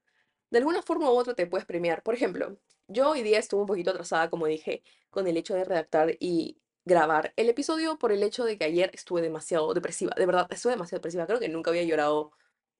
de 0.50 0.60
alguna 0.60 0.82
forma 0.82 1.12
u 1.12 1.16
otra 1.16 1.34
te 1.34 1.48
puedes 1.48 1.66
premiar. 1.66 2.04
Por 2.04 2.14
ejemplo, 2.16 2.58
yo 2.88 3.10
hoy 3.10 3.24
día 3.24 3.40
estuve 3.40 3.62
un 3.62 3.68
poquito 3.68 3.92
atrasada, 3.92 4.30
como 4.30 4.48
dije, 4.48 4.84
con 5.10 5.28
el 5.28 5.38
hecho 5.38 5.54
de 5.56 5.64
redactar 5.64 6.16
y 6.20 6.58
grabar 6.86 7.34
el 7.36 7.50
episodio 7.50 7.98
por 7.98 8.12
el 8.12 8.24
hecho 8.24 8.46
de 8.46 8.58
que 8.58 8.66
ayer 8.66 8.90
estuve 8.94 9.22
demasiado 9.22 9.74
depresiva. 9.74 10.14
De 10.18 10.26
verdad, 10.26 10.48
estuve 10.52 10.74
demasiado 10.74 11.00
depresiva. 11.00 11.26
Creo 11.28 11.40
que 11.40 11.50
nunca 11.50 11.72
había 11.72 11.84
llorado, 11.84 12.32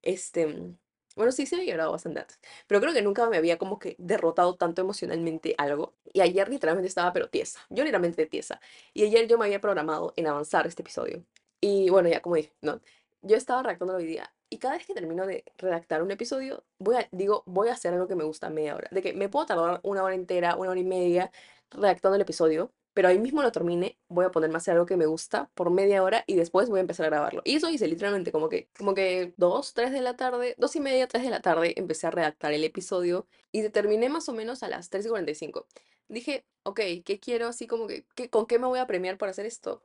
este... 0.02 0.76
Bueno, 1.16 1.32
sí, 1.32 1.48
sí 1.48 1.56
había 1.56 1.72
llorado 1.72 1.92
bastante 1.92 2.24
pero 2.68 2.80
creo 2.80 2.94
que 2.94 3.02
nunca 3.02 3.28
me 3.28 3.38
había 3.38 3.58
como 3.58 3.80
que 3.80 3.96
derrotado 3.98 4.56
tanto 4.56 4.82
emocionalmente 4.82 5.56
algo. 5.58 5.96
Y 6.14 6.22
ayer 6.22 6.48
literalmente 6.50 6.88
estaba 6.88 7.12
pero 7.14 7.30
tiesa. 7.30 7.60
Yo 7.70 7.84
literalmente 7.84 8.26
tiesa. 8.28 8.62
Y 8.94 9.04
ayer 9.04 9.28
yo 9.28 9.38
me 9.38 9.46
había 9.46 9.60
programado 9.60 10.14
en 10.16 10.28
avanzar 10.28 10.68
este 10.68 10.84
episodio. 10.84 11.26
Y 11.60 11.90
bueno, 11.90 12.10
ya 12.10 12.22
como 12.22 12.36
dije, 12.36 12.54
¿no? 12.62 12.82
Yo 13.22 13.36
estaba 13.36 13.64
redactando 13.64 13.96
hoy 13.96 14.06
día 14.06 14.34
y 14.50 14.60
cada 14.60 14.78
vez 14.78 14.86
que 14.86 14.94
termino 14.94 15.26
de 15.26 15.44
redactar 15.58 16.02
un 16.02 16.12
episodio, 16.12 16.64
voy 16.80 16.96
a, 16.96 17.08
digo, 17.12 17.44
voy 17.46 17.70
a 17.70 17.74
hacer 17.74 17.94
algo 17.94 18.08
que 18.08 18.16
me 18.16 18.24
gusta 18.24 18.50
media 18.50 18.76
hora. 18.76 18.88
De 18.92 19.02
que 19.02 19.14
me 19.14 19.30
puedo 19.30 19.46
tardar 19.46 19.80
una 19.84 20.04
hora 20.04 20.16
entera, 20.16 20.56
una 20.56 20.70
hora 20.72 20.80
y 20.80 20.86
media 20.86 21.32
redactando 21.72 22.16
el 22.16 22.22
episodio, 22.22 22.72
pero 22.94 23.10
ahí 23.10 23.20
mismo 23.20 23.44
lo 23.44 23.52
termine, 23.52 24.00
voy 24.08 24.26
a 24.26 24.32
ponerme 24.32 24.56
a 24.56 24.58
hacer 24.58 24.74
algo 24.74 24.86
que 24.86 24.98
me 24.98 25.06
gusta 25.06 25.52
por 25.54 25.70
media 25.70 26.02
hora 26.02 26.24
y 26.26 26.36
después 26.36 26.70
voy 26.70 26.80
a 26.80 26.82
empezar 26.82 27.06
a 27.06 27.10
grabarlo. 27.10 27.42
Y 27.46 27.56
eso 27.56 27.70
hice 27.70 27.88
literalmente 27.88 28.32
como 28.32 28.50
que, 28.50 28.70
como 28.78 28.96
que 28.96 29.34
dos, 29.38 29.74
tres 29.74 29.92
de 29.92 30.02
la 30.02 30.16
tarde, 30.16 30.56
dos 30.58 30.76
y 30.76 30.80
media, 30.80 31.08
tres 31.08 31.24
de 31.24 31.30
la 31.30 31.42
tarde, 31.42 31.74
empecé 31.78 32.08
a 32.08 32.12
redactar 32.12 32.54
el 32.54 32.64
episodio 32.64 33.28
y 33.52 33.68
terminé 33.70 34.10
más 34.10 34.30
o 34.30 34.34
menos 34.34 34.64
a 34.64 34.70
las 34.70 34.90
3 34.90 35.06
y 35.06 35.10
45. 35.10 35.68
Dije, 36.08 36.46
ok, 36.64 36.80
¿qué 37.06 37.20
quiero? 37.22 37.48
Así 37.48 37.68
como 37.68 37.86
que, 37.86 38.06
¿qué, 38.16 38.30
¿con 38.30 38.46
qué 38.48 38.58
me 38.60 38.68
voy 38.68 38.80
a 38.80 38.88
premiar 38.88 39.18
por 39.18 39.30
hacer 39.30 39.46
esto? 39.46 39.84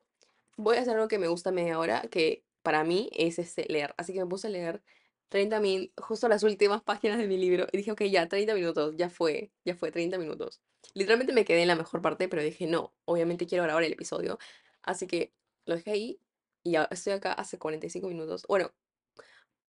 Voy 0.56 0.76
a 0.76 0.80
hacer 0.80 0.94
algo 0.94 1.08
que 1.08 1.18
me 1.18 1.28
gusta 1.28 1.52
media 1.52 1.78
hora, 1.78 2.02
que 2.10 2.44
para 2.62 2.85
mí 2.85 3.11
es 3.12 3.38
este, 3.38 3.66
leer. 3.68 3.94
Así 3.96 4.12
que 4.12 4.20
me 4.20 4.27
puse 4.27 4.48
a 4.48 4.51
leer 4.51 4.83
30 5.29 5.61
mil, 5.61 5.92
justo 5.96 6.29
las 6.29 6.42
últimas 6.42 6.83
páginas 6.85 7.18
de 7.18 7.27
mi 7.27 7.38
libro. 7.38 7.66
Y 7.72 7.79
dije, 7.79 7.92
ok, 7.92 8.03
ya, 8.05 8.29
30 8.29 8.55
minutos, 8.55 8.94
ya 8.96 9.11
fue, 9.11 9.53
ya 9.64 9.75
fue, 9.75 9.90
30 9.92 10.18
minutos. 10.18 10.61
Literalmente 10.94 11.33
me 11.33 11.44
quedé 11.44 11.62
en 11.62 11.68
la 11.68 11.77
mejor 11.77 12.03
parte, 12.03 12.29
pero 12.29 12.42
dije, 12.42 12.66
no, 12.66 12.92
obviamente 13.05 13.46
quiero 13.46 13.64
grabar 13.64 13.83
el 13.85 13.92
episodio. 13.92 14.38
Así 14.83 15.07
que 15.07 15.33
lo 15.66 15.77
dejé 15.77 15.92
ahí 15.92 16.20
y 16.62 16.72
ya 16.72 16.88
estoy 16.90 17.14
acá 17.14 17.33
hace 17.33 17.59
45 17.59 18.09
minutos. 18.09 18.44
Bueno, 18.48 18.72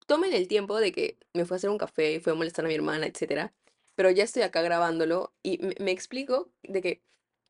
tomen 0.07 0.33
el 0.33 0.47
tiempo 0.47 0.79
de 0.79 0.91
que 0.91 1.17
me 1.33 1.45
fue 1.45 1.55
a 1.55 1.57
hacer 1.57 1.69
un 1.69 1.77
café, 1.77 2.19
fue 2.19 2.33
a 2.33 2.35
molestar 2.35 2.65
a 2.65 2.67
mi 2.67 2.75
hermana, 2.75 3.07
etcétera. 3.07 3.53
Pero 3.95 4.09
ya 4.09 4.23
estoy 4.23 4.43
acá 4.43 4.61
grabándolo 4.61 5.33
y 5.43 5.59
me 5.79 5.91
explico 5.91 6.51
de 6.63 6.81
que 6.81 7.03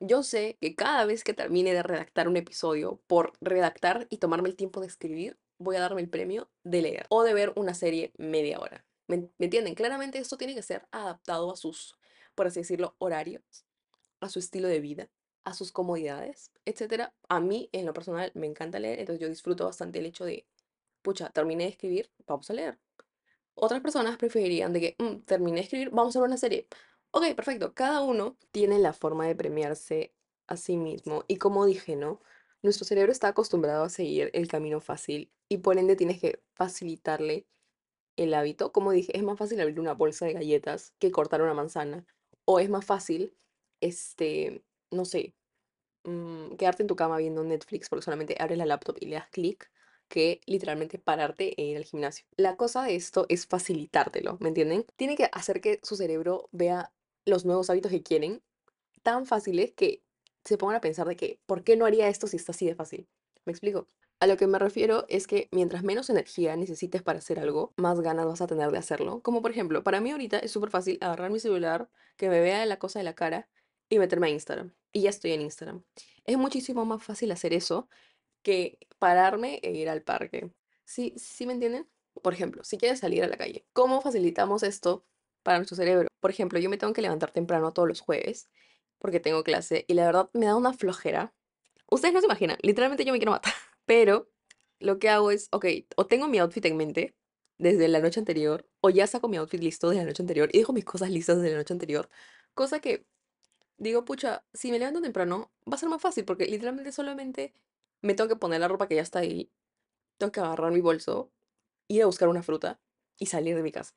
yo 0.06 0.22
sé 0.22 0.58
que 0.60 0.76
cada 0.76 1.06
vez 1.06 1.24
que 1.24 1.34
termine 1.34 1.74
de 1.74 1.82
redactar 1.82 2.28
un 2.28 2.36
episodio, 2.36 3.02
por 3.08 3.34
redactar 3.40 4.06
y 4.10 4.18
tomarme 4.18 4.50
el 4.50 4.56
tiempo 4.56 4.82
de 4.82 4.88
escribir, 4.88 5.38
voy 5.60 5.78
a 5.78 5.80
darme 5.80 6.02
el 6.02 6.10
premio 6.10 6.50
de 6.64 6.82
leer 6.82 7.06
o 7.10 7.24
de 7.24 7.34
ver 7.34 7.54
una 7.56 7.74
serie 7.74 8.12
media 8.18 8.60
hora. 8.60 8.86
¿Me, 9.08 9.30
entienden? 9.40 9.76
Claramente 9.76 10.18
esto 10.18 10.38
tiene 10.38 10.56
que 10.56 10.62
ser 10.62 10.86
adaptado 10.92 11.52
a 11.52 11.56
sus, 11.56 11.98
por 12.36 12.48
así 12.48 12.60
decirlo, 12.60 12.96
horarios, 12.98 13.66
a 14.20 14.28
su 14.28 14.40
estilo 14.40 14.68
de 14.68 14.82
vida, 14.82 15.10
a 15.46 15.54
sus 15.54 15.72
comodidades, 15.72 16.52
etc. 16.66 17.12
A 17.30 17.40
mí, 17.40 17.70
en 17.72 17.86
lo 17.86 17.94
personal, 17.94 18.32
me 18.34 18.48
encanta 18.48 18.80
leer, 18.80 19.00
entonces 19.00 19.22
yo 19.22 19.30
disfruto 19.30 19.66
bastante 19.66 20.00
el 20.00 20.06
hecho 20.06 20.26
de, 20.26 20.46
pucha, 21.02 21.30
terminé 21.30 21.64
de 21.64 21.70
escribir, 21.70 22.12
vamos 22.28 22.50
a 22.50 22.54
leer. 22.54 22.78
Otras 23.56 23.82
personas 23.82 24.18
preferirían 24.18 24.74
de 24.74 24.82
que, 24.82 24.96
mm, 25.00 25.22
terminé 25.22 25.58
de 25.58 25.64
escribir, 25.64 25.92
vamos 25.92 26.16
a 26.16 26.20
ver 26.20 26.28
una 26.28 26.38
serie. 26.38 26.68
Ok, 27.16 27.36
perfecto. 27.36 27.74
Cada 27.76 28.02
uno 28.02 28.38
tiene 28.52 28.80
la 28.80 28.92
forma 28.92 29.28
de 29.28 29.36
premiarse 29.36 30.14
a 30.48 30.58
sí 30.58 30.78
mismo. 30.78 31.24
Y 31.28 31.38
como 31.38 31.66
dije, 31.66 31.96
¿no? 31.96 32.20
Nuestro 32.64 32.86
cerebro 32.86 33.12
está 33.12 33.28
acostumbrado 33.28 33.84
a 33.84 33.90
seguir 33.90 34.32
el 34.34 34.48
camino 34.48 34.80
fácil 34.82 35.32
y 35.48 35.58
por 35.60 35.78
ende 35.78 35.96
tienes 35.96 36.20
que 36.20 36.42
facilitarle 36.54 37.46
el 38.18 38.34
hábito. 38.34 38.72
Como 38.74 38.92
dije, 38.92 39.18
es 39.18 39.24
más 39.24 39.38
fácil 39.40 39.62
abrir 39.62 39.80
una 39.80 39.94
bolsa 39.94 40.26
de 40.26 40.34
galletas 40.34 40.94
que 41.00 41.12
cortar 41.12 41.42
una 41.44 41.54
manzana. 41.54 42.06
O 42.46 42.60
es 42.60 42.70
más 42.70 42.86
fácil, 42.86 43.36
este, 43.82 44.64
no 44.92 45.06
sé, 45.06 45.36
mm, 46.06 46.56
quedarte 46.58 46.84
en 46.84 46.88
tu 46.88 46.96
cama 46.96 47.18
viendo 47.18 47.44
Netflix 47.44 47.90
porque 47.90 48.04
solamente 48.06 48.36
abres 48.40 48.58
la 48.58 48.66
laptop 48.66 48.98
y 49.00 49.08
le 49.08 49.16
das 49.16 49.30
clic 49.30 49.72
que 50.10 50.42
literalmente 50.46 51.00
pararte 51.00 51.54
e 51.62 51.66
ir 51.66 51.78
al 51.78 51.86
gimnasio. 51.86 52.26
La 52.38 52.58
cosa 52.58 52.84
de 52.84 52.96
esto 52.96 53.26
es 53.30 53.48
facilitártelo, 53.48 54.38
¿me 54.42 54.50
entienden? 54.50 54.86
Tiene 54.96 55.16
que 55.16 55.30
hacer 55.32 55.62
que 55.62 55.80
su 55.84 55.96
cerebro 55.96 56.50
vea 56.52 56.92
los 57.26 57.46
nuevos 57.46 57.70
hábitos 57.70 57.92
que 57.92 58.04
quieren 58.04 58.42
tan 59.02 59.26
fáciles 59.26 59.74
que 59.74 60.04
se 60.44 60.58
pongan 60.58 60.78
a 60.78 60.82
pensar 60.82 61.08
de 61.08 61.16
que, 61.16 61.40
¿por 61.46 61.64
qué 61.64 61.76
no 61.76 61.86
haría 61.86 62.08
esto 62.08 62.28
si 62.28 62.38
está 62.38 62.52
así 62.52 62.66
de 62.66 62.76
fácil? 62.76 63.08
¿Me 63.46 63.52
explico? 63.52 63.88
A 64.20 64.28
lo 64.28 64.38
que 64.38 64.48
me 64.48 64.60
refiero 64.60 65.06
es 65.10 65.28
que 65.28 65.50
mientras 65.52 65.84
menos 65.84 66.10
energía 66.10 66.56
necesites 66.56 67.02
para 67.02 67.20
hacer 67.20 67.40
algo, 67.40 67.74
más 67.76 68.00
ganas 68.00 68.26
vas 68.26 68.42
a 68.42 68.48
tener 68.48 68.72
de 68.72 68.78
hacerlo. 68.78 69.22
Como 69.22 69.42
por 69.42 69.52
ejemplo, 69.52 69.84
para 69.84 70.00
mí 70.00 70.12
ahorita 70.12 70.40
es 70.40 70.52
súper 70.52 70.70
fácil 70.70 70.98
agarrar 71.02 71.30
mi 71.30 71.40
celular, 71.40 71.90
que 72.16 72.30
me 72.30 72.40
vea 72.40 72.66
la 72.66 72.80
cosa 72.80 73.00
de 73.00 73.04
la 73.04 73.16
cara 73.16 73.50
y 73.90 74.00
meterme 74.00 74.28
a 74.28 74.30
Instagram. 74.30 74.74
Y 74.94 75.02
ya 75.02 75.10
estoy 75.10 75.34
en 75.34 75.42
Instagram. 75.42 75.84
Es 76.26 76.38
muchísimo 76.38 76.86
más 76.86 77.04
fácil 77.04 77.32
hacer 77.32 77.54
eso 77.54 77.90
que 78.44 78.78
pararme 78.98 79.60
e 79.62 79.72
ir 79.72 79.90
al 79.90 80.04
parque. 80.04 80.52
¿Sí, 80.86 81.14
sí 81.18 81.46
me 81.46 81.54
entienden? 81.54 81.90
Por 82.22 82.34
ejemplo, 82.34 82.64
si 82.64 82.78
quieres 82.78 83.00
salir 83.00 83.24
a 83.24 83.28
la 83.28 83.38
calle, 83.38 83.66
¿cómo 83.74 84.00
facilitamos 84.02 84.64
esto 84.64 85.06
para 85.44 85.58
nuestro 85.58 85.76
cerebro? 85.76 86.13
Por 86.24 86.32
ejemplo, 86.32 86.58
yo 86.58 86.70
me 86.70 86.78
tengo 86.78 86.94
que 86.94 87.02
levantar 87.02 87.32
temprano 87.32 87.74
todos 87.74 87.86
los 87.86 88.00
jueves 88.00 88.50
porque 88.98 89.20
tengo 89.20 89.44
clase 89.44 89.84
y 89.90 89.94
la 89.94 90.06
verdad 90.06 90.30
me 90.32 90.46
da 90.46 90.56
una 90.56 90.72
flojera. 90.72 91.34
Ustedes 91.92 92.14
no 92.14 92.22
se 92.22 92.28
imaginan, 92.28 92.58
literalmente 92.62 93.04
yo 93.04 93.12
me 93.12 93.20
quiero 93.20 93.34
matar. 93.34 93.52
Pero 93.86 94.30
lo 94.80 95.00
que 95.00 95.10
hago 95.10 95.32
es, 95.32 95.50
ok, 95.52 95.66
o 95.98 96.08
tengo 96.08 96.30
mi 96.30 96.38
outfit 96.40 96.64
en 96.64 96.78
mente 96.78 97.14
desde 97.58 97.90
la 97.90 98.00
noche 98.00 98.22
anterior, 98.22 98.66
o 98.80 98.90
ya 98.90 99.06
saco 99.06 99.28
mi 99.28 99.36
outfit 99.36 99.62
listo 99.62 99.90
desde 99.90 100.04
la 100.04 100.08
noche 100.12 100.24
anterior 100.24 100.50
y 100.54 100.60
dejo 100.60 100.72
mis 100.72 100.86
cosas 100.86 101.10
listas 101.10 101.40
desde 101.40 101.52
la 101.52 101.58
noche 101.58 101.74
anterior. 101.74 102.08
Cosa 102.54 102.80
que 102.80 103.06
digo, 103.78 104.06
pucha, 104.06 104.46
si 104.54 104.72
me 104.72 104.80
levanto 104.80 105.02
temprano, 105.02 105.52
va 105.70 105.76
a 105.76 105.78
ser 105.78 105.90
más 105.90 106.02
fácil 106.02 106.24
porque 106.24 106.46
literalmente 106.46 106.94
solamente 106.94 107.54
me 108.02 108.14
tengo 108.14 108.30
que 108.30 108.38
poner 108.38 108.62
la 108.62 108.70
ropa 108.70 108.88
que 108.88 108.96
ya 108.96 109.02
está 109.02 109.20
ahí, 109.20 109.52
tengo 110.18 110.32
que 110.32 110.40
agarrar 110.40 110.72
mi 110.72 110.80
bolso, 110.80 111.34
ir 111.90 112.04
a 112.04 112.06
buscar 112.06 112.30
una 112.30 112.44
fruta 112.44 112.80
y 113.20 113.26
salir 113.26 113.58
de 113.58 113.64
mi 113.64 113.74
casa. 113.74 113.94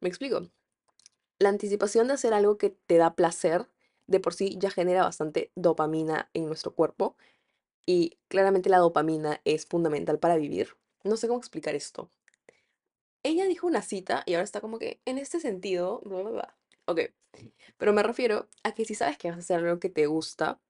¿Me 0.00 0.08
explico? 0.08 0.50
La 1.38 1.50
anticipación 1.50 2.08
de 2.08 2.14
hacer 2.14 2.32
algo 2.32 2.56
que 2.58 2.70
te 2.70 2.96
da 2.96 3.14
placer 3.14 3.68
de 4.06 4.20
por 4.20 4.34
sí 4.34 4.56
ya 4.58 4.70
genera 4.70 5.02
bastante 5.02 5.52
dopamina 5.54 6.30
en 6.32 6.46
nuestro 6.46 6.74
cuerpo 6.74 7.16
y 7.84 8.18
claramente 8.28 8.70
la 8.70 8.78
dopamina 8.78 9.40
es 9.44 9.66
fundamental 9.66 10.18
para 10.18 10.36
vivir. 10.36 10.76
No 11.04 11.16
sé 11.16 11.28
cómo 11.28 11.38
explicar 11.38 11.74
esto. 11.74 12.10
Ella 13.22 13.46
dijo 13.46 13.66
una 13.66 13.82
cita 13.82 14.22
y 14.26 14.34
ahora 14.34 14.44
está 14.44 14.60
como 14.60 14.78
que 14.78 15.00
en 15.04 15.18
este 15.18 15.40
sentido, 15.40 16.00
bla, 16.04 16.22
bla, 16.22 16.30
bla. 16.30 16.58
Ok, 16.86 17.00
pero 17.76 17.92
me 17.92 18.02
refiero 18.02 18.48
a 18.62 18.72
que 18.72 18.84
si 18.84 18.94
sabes 18.94 19.18
que 19.18 19.28
vas 19.28 19.36
a 19.36 19.40
hacer 19.40 19.58
algo 19.58 19.80
que 19.80 19.90
te 19.90 20.06
gusta, 20.06 20.60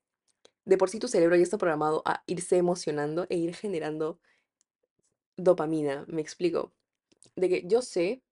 de 0.64 0.79
por 0.79 0.90
sí 0.90 0.98
tu 0.98 1.09
cerebro 1.09 1.37
ya 1.37 1.42
está 1.42 1.59
programado 1.59 2.02
a 2.05 2.22
irse 2.26 2.57
emocionando 2.57 3.26
e 3.29 3.37
ir 3.37 3.55
generando 3.55 4.18
dopamina, 5.37 6.05
me 6.09 6.22
explico. 6.22 6.72
De 7.37 7.48
que 7.48 7.62
yo 7.66 7.83
sé, 7.83 8.22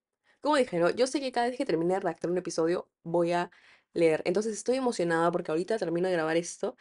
como 0.44 0.56
dije. 0.56 0.80
Yo 0.96 1.06
sé 1.06 1.20
que 1.20 1.32
cada 1.32 1.48
vez 1.48 1.56
que 1.56 1.64
termine 1.64 1.94
de 1.94 2.00
redactar 2.00 2.30
un 2.30 2.38
episodio 2.38 2.88
voy 3.02 3.32
a 3.32 3.50
leer. 3.94 4.22
Entonces 4.26 4.52
estoy 4.54 4.76
emocionada 4.76 5.32
porque 5.32 5.50
ahorita 5.50 5.78
termino 5.78 6.06
de 6.08 6.14
grabar 6.14 6.36
esto 6.36 6.76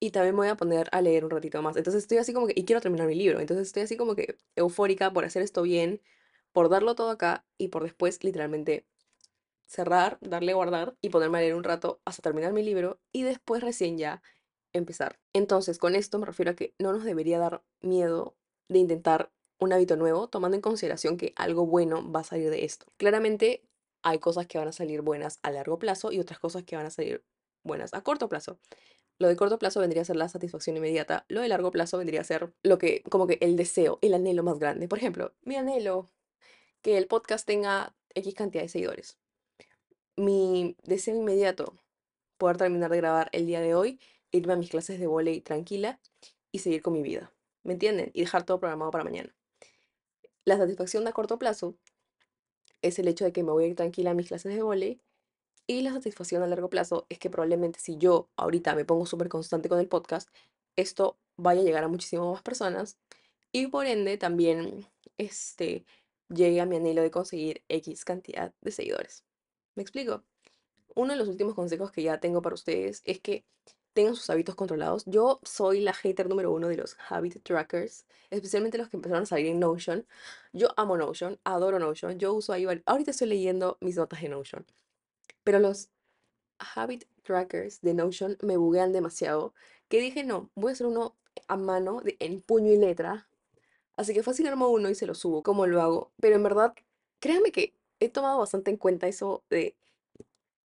y 0.00 0.12
también 0.12 0.34
me 0.36 0.40
voy 0.40 0.48
a 0.48 0.56
poner 0.56 0.88
a 0.92 1.02
leer 1.02 1.24
un 1.24 1.30
ratito 1.30 1.62
más. 1.62 1.76
Entonces 1.76 2.04
estoy 2.04 2.18
así 2.18 2.32
como 2.34 2.48
que, 2.48 2.54
y 2.56 2.64
quiero 2.64 2.80
terminar 2.82 3.06
mi 3.08 3.16
libro. 3.16 3.40
Entonces 3.40 3.68
estoy 3.68 3.84
así 3.84 3.96
como 3.96 4.16
que 4.16 4.38
eufórica 4.56 5.12
por 5.12 5.24
hacer 5.26 5.42
esto 5.42 5.62
bien, 5.62 6.02
por 6.52 6.70
darlo 6.70 6.94
todo 6.96 7.10
acá 7.10 7.46
y 7.58 7.68
por 7.68 7.84
después 7.84 8.24
literalmente 8.24 8.86
cerrar, 9.66 10.18
darle 10.22 10.52
a 10.52 10.56
guardar 10.56 10.96
y 11.02 11.10
ponerme 11.10 11.38
a 11.38 11.42
leer 11.42 11.56
un 11.56 11.64
rato 11.64 12.00
hasta 12.04 12.22
terminar 12.22 12.52
mi 12.52 12.62
libro 12.64 13.00
y 13.12 13.24
después 13.24 13.62
recién 13.62 13.98
ya 13.98 14.22
empezar. 14.72 15.20
Entonces, 15.34 15.78
con 15.78 15.96
esto 15.96 16.18
me 16.18 16.26
refiero 16.26 16.52
a 16.52 16.56
que 16.56 16.74
no 16.78 16.92
nos 16.92 17.04
debería 17.04 17.38
dar 17.38 17.62
miedo 17.82 18.36
de 18.68 18.80
intentar 18.80 19.32
un 19.58 19.72
hábito 19.72 19.96
nuevo, 19.96 20.28
tomando 20.28 20.56
en 20.56 20.60
consideración 20.60 21.16
que 21.16 21.32
algo 21.36 21.66
bueno 21.66 22.10
va 22.10 22.20
a 22.20 22.24
salir 22.24 22.50
de 22.50 22.64
esto. 22.64 22.86
Claramente 22.96 23.64
hay 24.02 24.18
cosas 24.18 24.46
que 24.46 24.58
van 24.58 24.68
a 24.68 24.72
salir 24.72 25.00
buenas 25.00 25.38
a 25.42 25.50
largo 25.50 25.78
plazo 25.78 26.12
y 26.12 26.20
otras 26.20 26.38
cosas 26.38 26.64
que 26.64 26.76
van 26.76 26.86
a 26.86 26.90
salir 26.90 27.24
buenas 27.62 27.94
a 27.94 28.02
corto 28.02 28.28
plazo. 28.28 28.58
Lo 29.18 29.28
de 29.28 29.36
corto 29.36 29.58
plazo 29.58 29.80
vendría 29.80 30.02
a 30.02 30.04
ser 30.04 30.16
la 30.16 30.28
satisfacción 30.28 30.76
inmediata, 30.76 31.24
lo 31.28 31.40
de 31.40 31.48
largo 31.48 31.70
plazo 31.70 31.98
vendría 31.98 32.20
a 32.20 32.24
ser 32.24 32.52
lo 32.62 32.78
que, 32.78 33.02
como 33.08 33.26
que 33.26 33.38
el 33.40 33.56
deseo, 33.56 33.98
el 34.02 34.14
anhelo 34.14 34.42
más 34.42 34.58
grande. 34.58 34.88
Por 34.88 34.98
ejemplo, 34.98 35.32
mi 35.42 35.56
anhelo, 35.56 36.10
que 36.82 36.98
el 36.98 37.06
podcast 37.06 37.46
tenga 37.46 37.94
X 38.14 38.34
cantidad 38.34 38.62
de 38.62 38.68
seguidores. 38.68 39.18
Mi 40.16 40.76
deseo 40.82 41.16
inmediato, 41.16 41.76
poder 42.38 42.56
terminar 42.56 42.90
de 42.90 42.96
grabar 42.98 43.28
el 43.32 43.46
día 43.46 43.60
de 43.60 43.74
hoy, 43.74 44.00
irme 44.32 44.52
a 44.54 44.56
mis 44.56 44.70
clases 44.70 44.98
de 44.98 45.06
volei 45.06 45.40
tranquila 45.40 46.00
y 46.52 46.58
seguir 46.58 46.82
con 46.82 46.92
mi 46.92 47.02
vida. 47.02 47.32
¿Me 47.62 47.72
entienden? 47.74 48.10
Y 48.14 48.20
dejar 48.20 48.44
todo 48.44 48.60
programado 48.60 48.90
para 48.90 49.04
mañana. 49.04 49.34
La 50.44 50.58
satisfacción 50.58 51.06
a 51.08 51.12
corto 51.12 51.38
plazo 51.38 51.74
es 52.82 52.98
el 52.98 53.08
hecho 53.08 53.24
de 53.24 53.32
que 53.32 53.42
me 53.42 53.50
voy 53.50 53.64
a 53.64 53.66
ir 53.68 53.76
tranquila 53.76 54.10
a 54.10 54.14
mis 54.14 54.28
clases 54.28 54.54
de 54.54 54.62
volei 54.62 55.00
y 55.66 55.80
la 55.80 55.92
satisfacción 55.92 56.42
a 56.42 56.46
largo 56.46 56.68
plazo 56.68 57.06
es 57.08 57.18
que 57.18 57.30
probablemente 57.30 57.80
si 57.80 57.96
yo 57.96 58.28
ahorita 58.36 58.74
me 58.74 58.84
pongo 58.84 59.06
súper 59.06 59.30
constante 59.30 59.70
con 59.70 59.80
el 59.80 59.88
podcast, 59.88 60.28
esto 60.76 61.16
vaya 61.36 61.62
a 61.62 61.64
llegar 61.64 61.84
a 61.84 61.88
muchísimas 61.88 62.26
más 62.26 62.42
personas 62.42 62.98
y 63.52 63.68
por 63.68 63.86
ende 63.86 64.18
también 64.18 64.86
este, 65.16 65.86
llegue 66.28 66.60
a 66.60 66.66
mi 66.66 66.76
anhelo 66.76 67.00
de 67.00 67.10
conseguir 67.10 67.62
X 67.68 68.04
cantidad 68.04 68.52
de 68.60 68.70
seguidores. 68.70 69.24
¿Me 69.74 69.82
explico? 69.82 70.24
Uno 70.94 71.12
de 71.12 71.18
los 71.18 71.28
últimos 71.28 71.54
consejos 71.54 71.90
que 71.90 72.02
ya 72.02 72.20
tengo 72.20 72.42
para 72.42 72.54
ustedes 72.54 73.02
es 73.04 73.20
que 73.20 73.44
tengan 73.94 74.14
sus 74.16 74.28
hábitos 74.28 74.54
controlados. 74.54 75.04
Yo 75.06 75.40
soy 75.44 75.80
la 75.80 75.94
hater 75.94 76.28
número 76.28 76.52
uno 76.52 76.68
de 76.68 76.76
los 76.76 76.96
habit 77.08 77.42
trackers, 77.42 78.06
especialmente 78.30 78.76
los 78.76 78.88
que 78.88 78.96
empezaron 78.96 79.22
a 79.22 79.26
salir 79.26 79.46
en 79.46 79.60
Notion. 79.60 80.06
Yo 80.52 80.68
amo 80.76 80.96
Notion, 80.96 81.38
adoro 81.44 81.78
Notion. 81.78 82.18
Yo 82.18 82.34
uso 82.34 82.52
ahí, 82.52 82.66
ahorita 82.86 83.10
estoy 83.10 83.28
leyendo 83.28 83.78
mis 83.80 83.96
notas 83.96 84.22
en 84.22 84.32
Notion. 84.32 84.66
Pero 85.44 85.58
los 85.60 85.88
habit 86.58 87.04
trackers 87.22 87.80
de 87.80 87.94
Notion 87.94 88.36
me 88.42 88.56
buguean 88.56 88.92
demasiado 88.92 89.54
que 89.88 90.00
dije, 90.00 90.24
no, 90.24 90.50
voy 90.54 90.70
a 90.70 90.72
hacer 90.72 90.86
uno 90.86 91.16
a 91.48 91.56
mano, 91.56 92.00
de, 92.00 92.16
en 92.20 92.40
puño 92.40 92.72
y 92.72 92.76
letra. 92.76 93.28
Así 93.96 94.12
que 94.14 94.22
fácil 94.22 94.46
armo 94.48 94.68
uno 94.68 94.90
y 94.90 94.94
se 94.94 95.06
lo 95.06 95.14
subo, 95.14 95.42
como 95.42 95.66
lo 95.66 95.80
hago. 95.82 96.12
Pero 96.20 96.36
en 96.36 96.42
verdad, 96.42 96.74
créanme 97.20 97.52
que 97.52 97.74
he 98.00 98.08
tomado 98.08 98.38
bastante 98.38 98.70
en 98.70 98.76
cuenta 98.76 99.06
eso 99.08 99.44
de 99.50 99.76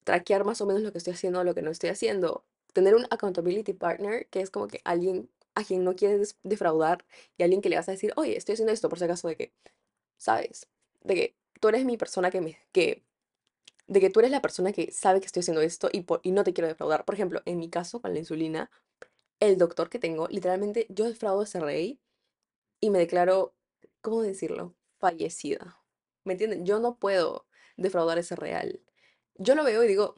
traquear 0.05 0.45
más 0.45 0.61
o 0.61 0.67
menos 0.67 0.83
lo 0.83 0.93
que 0.93 0.99
estoy 0.99 1.15
haciendo 1.15 1.41
o 1.41 1.45
lo 1.45 1.55
que 1.55 1.63
no 1.63 1.71
estoy 1.71 1.91
haciendo. 1.91 2.45
Tener 2.75 2.95
un 2.95 3.07
accountability 3.11 3.73
partner, 3.73 4.29
que 4.29 4.43
es 4.43 4.51
como 4.51 4.69
que 4.69 4.83
alguien 4.85 5.31
a 5.55 5.65
quien 5.65 5.85
no 5.85 5.97
quieres 5.97 6.37
defraudar 6.43 7.07
y 7.39 7.43
alguien 7.45 7.63
que 7.63 7.71
le 7.71 7.77
vas 7.77 7.89
a 7.89 7.93
decir, 7.93 8.13
oye, 8.17 8.37
estoy 8.37 8.55
haciendo 8.55 8.73
esto 8.73 8.91
por 8.91 8.99
si 8.99 9.05
acaso 9.07 9.29
de 9.29 9.37
que, 9.37 9.53
¿sabes? 10.19 10.69
De 11.03 11.15
que 11.15 11.37
tú 11.61 11.69
eres 11.69 11.85
mi 11.87 11.97
persona 11.97 12.31
que 12.31 12.41
me, 12.43 12.59
que, 12.73 13.05
de 13.87 14.01
que 14.01 14.11
tú 14.11 14.21
eres 14.21 14.33
la 14.33 14.43
persona 14.43 14.73
que 14.73 14.93
sabe 14.93 15.21
que 15.21 15.27
estoy 15.27 15.41
haciendo 15.41 15.63
esto 15.63 15.89
y, 15.93 16.03
por, 16.03 16.21
y 16.23 16.33
no 16.33 16.45
te 16.45 16.53
quiero 16.53 16.69
defraudar. 16.69 17.05
Por 17.05 17.15
ejemplo, 17.15 17.41
en 17.47 17.59
mi 17.59 17.71
caso 17.71 18.01
con 18.03 18.13
la 18.13 18.19
insulina, 18.19 18.71
el 19.41 19.59
doctor 19.59 19.89
que 19.89 19.99
tengo, 19.99 20.29
literalmente 20.29 20.87
yo 20.91 21.07
defraudo 21.07 21.41
a 21.43 21.45
ese 21.45 21.61
rey 21.61 22.01
y 22.81 22.91
me 22.91 22.99
declaro, 22.99 23.55
¿cómo 24.01 24.23
decirlo? 24.23 24.75
Fallecida. 24.99 25.79
¿Me 26.25 26.33
entienden? 26.35 26.67
Yo 26.67 26.81
no 26.81 26.99
puedo 26.99 27.47
defraudar 27.77 28.19
ese 28.19 28.37
real. 28.37 28.81
Yo 29.37 29.55
lo 29.55 29.65
veo 29.65 29.85
y 29.85 29.89
digo, 29.89 30.15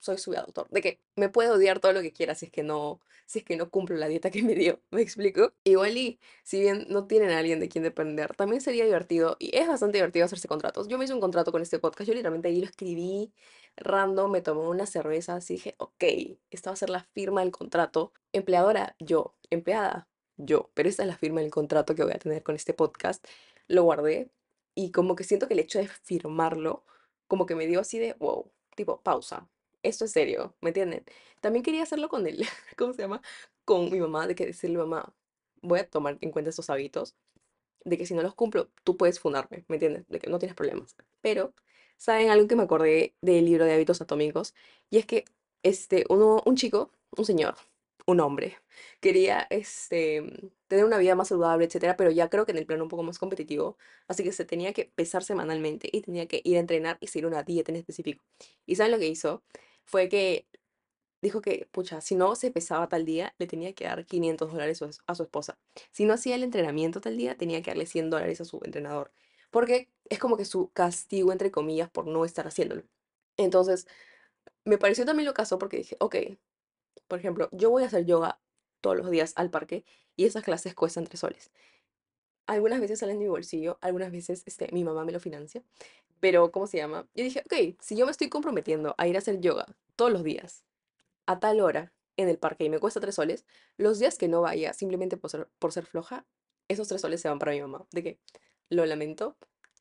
soy 0.00 0.18
su 0.18 0.34
de 0.70 0.80
que 0.80 1.00
me 1.14 1.28
puede 1.28 1.50
odiar 1.50 1.78
todo 1.78 1.92
lo 1.92 2.00
que 2.00 2.12
quiera 2.12 2.34
si 2.34 2.46
es 2.46 2.52
que 2.52 2.62
no, 2.62 3.00
si 3.26 3.40
es 3.40 3.44
que 3.44 3.56
no 3.56 3.70
cumplo 3.70 3.96
la 3.96 4.08
dieta 4.08 4.30
que 4.30 4.42
me 4.42 4.54
dio, 4.54 4.80
¿me 4.90 5.02
explico? 5.02 5.52
Igual 5.64 5.96
y 5.96 6.18
si 6.42 6.60
bien 6.60 6.86
no 6.88 7.06
tienen 7.06 7.30
a 7.30 7.38
alguien 7.38 7.60
de 7.60 7.68
quien 7.68 7.84
depender, 7.84 8.34
también 8.34 8.60
sería 8.60 8.84
divertido 8.84 9.36
y 9.38 9.56
es 9.56 9.68
bastante 9.68 9.98
divertido 9.98 10.24
hacerse 10.24 10.48
contratos. 10.48 10.88
Yo 10.88 10.98
me 10.98 11.04
hice 11.04 11.14
un 11.14 11.20
contrato 11.20 11.52
con 11.52 11.62
este 11.62 11.78
podcast, 11.78 12.08
yo 12.08 12.14
literalmente 12.14 12.48
ahí 12.48 12.60
lo 12.60 12.66
escribí 12.66 13.32
random, 13.76 14.30
me 14.30 14.40
tomé 14.42 14.62
una 14.62 14.86
cerveza, 14.86 15.36
así 15.36 15.54
dije, 15.54 15.74
ok, 15.78 16.04
esta 16.50 16.70
va 16.70 16.74
a 16.74 16.76
ser 16.76 16.90
la 16.90 17.04
firma 17.04 17.42
del 17.42 17.52
contrato. 17.52 18.12
Empleadora, 18.32 18.96
yo, 18.98 19.34
empleada, 19.50 20.08
yo, 20.36 20.70
pero 20.74 20.88
esta 20.88 21.02
es 21.02 21.08
la 21.08 21.16
firma 21.16 21.40
del 21.40 21.50
contrato 21.50 21.94
que 21.94 22.04
voy 22.04 22.12
a 22.12 22.18
tener 22.18 22.42
con 22.42 22.56
este 22.56 22.74
podcast. 22.74 23.24
Lo 23.68 23.84
guardé 23.84 24.30
y 24.74 24.92
como 24.92 25.14
que 25.16 25.24
siento 25.24 25.46
que 25.46 25.54
el 25.54 25.60
hecho 25.60 25.78
de 25.78 25.88
firmarlo, 25.88 26.84
como 27.28 27.46
que 27.46 27.54
me 27.54 27.66
dio 27.66 27.80
así 27.80 27.98
de, 27.98 28.14
wow, 28.14 28.50
tipo, 28.74 29.02
pausa, 29.02 29.48
esto 29.82 30.04
es 30.04 30.12
serio, 30.12 30.54
¿me 30.60 30.70
entienden? 30.70 31.04
También 31.40 31.62
quería 31.62 31.82
hacerlo 31.82 32.08
con 32.08 32.26
él, 32.26 32.44
¿cómo 32.78 32.92
se 32.92 33.02
llama? 33.02 33.22
Con 33.64 33.90
mi 33.90 34.00
mamá, 34.00 34.26
de 34.26 34.34
que 34.34 34.46
decirle, 34.46 34.78
mamá, 34.78 35.12
voy 35.62 35.80
a 35.80 35.88
tomar 35.88 36.18
en 36.20 36.30
cuenta 36.30 36.50
estos 36.50 36.70
hábitos, 36.70 37.16
de 37.84 37.98
que 37.98 38.06
si 38.06 38.14
no 38.14 38.22
los 38.22 38.34
cumplo, 38.34 38.70
tú 38.84 38.96
puedes 38.96 39.20
fundarme, 39.20 39.64
¿me 39.68 39.76
entiendes? 39.76 40.08
De 40.08 40.18
que 40.18 40.28
no 40.30 40.38
tienes 40.38 40.56
problemas. 40.56 40.96
Pero 41.22 41.54
¿Saben 42.00 42.30
algo 42.30 42.48
que 42.48 42.56
me 42.56 42.62
acordé 42.62 43.14
del 43.20 43.44
libro 43.44 43.66
de 43.66 43.74
hábitos 43.74 44.00
atómicos? 44.00 44.54
Y 44.88 44.96
es 44.96 45.04
que 45.04 45.26
este, 45.62 46.06
uno, 46.08 46.42
un 46.46 46.56
chico, 46.56 46.90
un 47.14 47.26
señor, 47.26 47.56
un 48.06 48.20
hombre, 48.20 48.56
quería 49.00 49.46
este, 49.50 50.22
tener 50.66 50.86
una 50.86 50.96
vida 50.96 51.14
más 51.14 51.28
saludable, 51.28 51.66
etcétera, 51.66 51.98
pero 51.98 52.10
ya 52.10 52.30
creo 52.30 52.46
que 52.46 52.52
en 52.52 52.58
el 52.58 52.64
plano 52.64 52.84
un 52.84 52.88
poco 52.88 53.02
más 53.02 53.18
competitivo. 53.18 53.76
Así 54.08 54.24
que 54.24 54.32
se 54.32 54.46
tenía 54.46 54.72
que 54.72 54.86
pesar 54.86 55.22
semanalmente 55.24 55.90
y 55.92 56.00
tenía 56.00 56.26
que 56.26 56.40
ir 56.42 56.56
a 56.56 56.60
entrenar 56.60 56.96
y 57.00 57.08
seguir 57.08 57.26
una 57.26 57.42
dieta 57.42 57.70
en 57.70 57.76
específico. 57.76 58.24
¿Y 58.64 58.76
saben 58.76 58.92
lo 58.92 58.98
que 58.98 59.08
hizo? 59.08 59.42
Fue 59.90 60.08
que 60.08 60.46
dijo 61.20 61.40
que, 61.42 61.68
pucha, 61.72 62.00
si 62.00 62.14
no 62.14 62.36
se 62.36 62.52
pesaba 62.52 62.88
tal 62.88 63.04
día, 63.04 63.34
le 63.38 63.46
tenía 63.48 63.72
que 63.74 63.84
dar 63.84 64.06
500 64.06 64.52
dólares 64.52 64.82
a 65.06 65.14
su 65.16 65.22
esposa. 65.24 65.58
Si 65.90 66.04
no 66.04 66.14
hacía 66.14 66.36
el 66.36 66.44
entrenamiento 66.44 67.00
tal 67.00 67.16
día, 67.16 67.36
tenía 67.36 67.60
que 67.62 67.72
darle 67.72 67.86
100 67.86 68.08
dólares 68.10 68.40
a 68.40 68.44
su 68.44 68.60
entrenador. 68.64 69.12
Porque 69.50 69.90
es 70.08 70.20
como 70.20 70.36
que 70.36 70.44
su 70.44 70.70
castigo, 70.72 71.32
entre 71.32 71.50
comillas, 71.50 71.90
por 71.90 72.06
no 72.06 72.24
estar 72.24 72.46
haciéndolo. 72.46 72.84
Entonces, 73.36 73.86
me 74.64 74.78
pareció 74.78 75.04
también 75.04 75.26
lo 75.26 75.34
caso 75.34 75.58
porque 75.58 75.78
dije, 75.78 75.96
ok, 76.00 76.16
por 77.08 77.18
ejemplo, 77.18 77.48
yo 77.52 77.70
voy 77.70 77.82
a 77.82 77.86
hacer 77.86 78.06
yoga 78.06 78.40
todos 78.80 78.96
los 78.96 79.10
días 79.10 79.32
al 79.36 79.50
parque 79.50 79.84
y 80.16 80.26
esas 80.26 80.44
clases 80.44 80.74
cuestan 80.74 81.04
3 81.04 81.20
soles. 81.20 81.50
Algunas 82.50 82.80
veces 82.80 82.98
salen 82.98 83.20
de 83.20 83.26
mi 83.26 83.28
bolsillo, 83.28 83.78
algunas 83.80 84.10
veces 84.10 84.42
este, 84.44 84.68
mi 84.72 84.82
mamá 84.82 85.04
me 85.04 85.12
lo 85.12 85.20
financia, 85.20 85.62
pero 86.18 86.50
¿cómo 86.50 86.66
se 86.66 86.78
llama? 86.78 87.06
Yo 87.14 87.22
dije, 87.22 87.44
ok, 87.46 87.76
si 87.80 87.94
yo 87.94 88.06
me 88.06 88.10
estoy 88.10 88.28
comprometiendo 88.28 88.96
a 88.98 89.06
ir 89.06 89.14
a 89.14 89.20
hacer 89.20 89.38
yoga 89.38 89.66
todos 89.94 90.10
los 90.10 90.24
días 90.24 90.64
a 91.26 91.38
tal 91.38 91.60
hora 91.60 91.92
en 92.16 92.28
el 92.28 92.38
parque 92.38 92.64
y 92.64 92.68
me 92.68 92.80
cuesta 92.80 92.98
tres 92.98 93.14
soles, 93.14 93.46
los 93.76 94.00
días 94.00 94.18
que 94.18 94.26
no 94.26 94.40
vaya 94.40 94.72
simplemente 94.72 95.16
por 95.16 95.30
ser, 95.30 95.48
por 95.60 95.70
ser 95.70 95.86
floja, 95.86 96.26
esos 96.66 96.88
tres 96.88 97.00
soles 97.00 97.20
se 97.20 97.28
van 97.28 97.38
para 97.38 97.52
mi 97.52 97.60
mamá. 97.60 97.86
De 97.92 98.02
que 98.02 98.18
lo 98.68 98.84
lamento, 98.84 99.36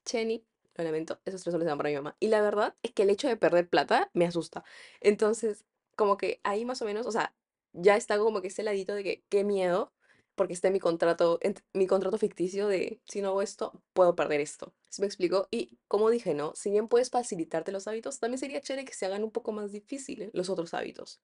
Chenny, 0.06 0.46
lo 0.76 0.84
lamento, 0.84 1.20
esos 1.26 1.42
tres 1.42 1.52
soles 1.54 1.66
se 1.66 1.70
van 1.70 1.80
para 1.80 1.90
mi 1.90 1.96
mamá. 1.96 2.18
Y 2.20 2.28
la 2.28 2.40
verdad 2.40 2.76
es 2.84 2.92
que 2.92 3.02
el 3.02 3.10
hecho 3.10 3.28
de 3.28 3.36
perder 3.36 3.68
plata 3.68 4.12
me 4.14 4.26
asusta. 4.28 4.64
Entonces, 5.02 5.66
como 5.96 6.18
que 6.18 6.40
ahí 6.44 6.66
más 6.66 6.84
o 6.84 6.86
menos, 6.86 7.08
o 7.08 7.12
sea, 7.12 7.34
ya 7.74 7.98
está 7.98 8.20
como 8.20 8.44
que 8.44 8.50
ese 8.50 8.62
ladito 8.62 8.94
de 8.94 9.04
que 9.04 9.24
qué 9.28 9.44
miedo, 9.44 9.92
porque 10.40 10.54
está 10.54 10.68
en 10.70 10.74
mi 10.74 10.80
contrato, 10.80 11.38
mi 11.74 11.86
contrato 11.86 12.18
ficticio 12.18 12.70
de 12.70 13.02
si 13.06 13.22
no 13.22 13.28
hago 13.28 13.42
esto, 13.42 13.84
puedo 13.92 14.16
perder 14.16 14.40
esto. 14.40 14.74
¿Sí 14.88 15.02
me 15.02 15.06
explico? 15.06 15.50
Y 15.52 15.78
como 15.90 16.10
dije, 16.10 16.34
¿no? 16.34 16.54
Si 16.56 16.72
bien 16.72 16.88
puedes 16.88 17.10
facilitarte 17.10 17.74
los 17.74 17.90
hábitos, 17.90 18.22
también 18.22 18.40
sería 18.40 18.62
chévere 18.62 18.86
que 18.86 18.94
se 18.94 19.06
hagan 19.06 19.26
un 19.26 19.32
poco 19.32 19.52
más 19.52 19.74
difíciles 19.74 20.30
los 20.32 20.50
otros 20.50 20.74
hábitos 20.74 21.20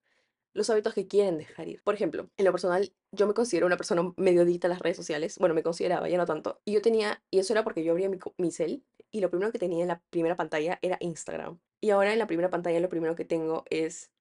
los 0.53 0.69
hábitos 0.69 0.93
que 0.93 1.07
quieren 1.07 1.37
dejar 1.37 1.67
ir. 1.67 1.81
Por 1.83 1.95
ejemplo, 1.95 2.29
en 2.37 2.45
lo 2.45 2.51
personal, 2.51 2.93
yo 3.11 3.27
me 3.27 3.33
considero 3.33 3.67
una 3.67 3.77
persona 3.77 4.13
medio 4.15 4.43
adicta 4.43 4.69
las 4.69 4.79
redes 4.79 4.95
sociales. 4.95 5.37
Bueno, 5.37 5.53
me 5.53 5.63
consideraba, 5.63 6.07
ya 6.07 6.17
no 6.17 6.25
tanto. 6.25 6.61
Y 6.63 6.71
yo 6.71 6.81
tenía, 6.81 7.21
y 7.29 7.39
eso 7.39 7.53
era 7.53 7.63
porque 7.65 7.83
yo 7.83 7.91
abría 7.91 8.09
mi, 8.09 8.19
mi 8.37 8.51
cel 8.51 8.83
y 9.11 9.19
lo 9.19 9.29
primero 9.29 9.51
que 9.51 9.59
tenía 9.59 9.81
en 9.81 9.89
la 9.89 10.01
primera 10.09 10.37
pantalla 10.37 10.79
era 10.81 10.97
Instagram. 11.01 11.59
Y 11.81 11.89
ahora 11.89 12.13
en 12.13 12.19
la 12.19 12.27
primera 12.27 12.49
pantalla 12.49 12.79
lo 12.79 12.87
primero 12.87 13.15
que 13.15 13.25
tengo 13.25 13.65
es 13.69 14.11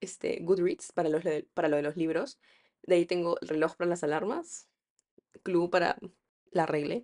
este, 0.00 0.38
Goodreads 0.42 0.92
para, 0.92 1.10
los, 1.10 1.22
para 1.52 1.68
lo 1.68 1.76
de 1.76 1.82
los 1.82 1.96
libros. 1.96 2.38
De 2.82 2.96
ahí 2.96 3.06
tengo 3.06 3.38
el 3.40 3.48
reloj 3.48 3.76
para 3.76 3.90
las 3.90 4.04
alarmas, 4.04 4.68
Clue 5.42 5.70
para 5.70 5.98
la 6.50 6.66
regla. 6.66 7.02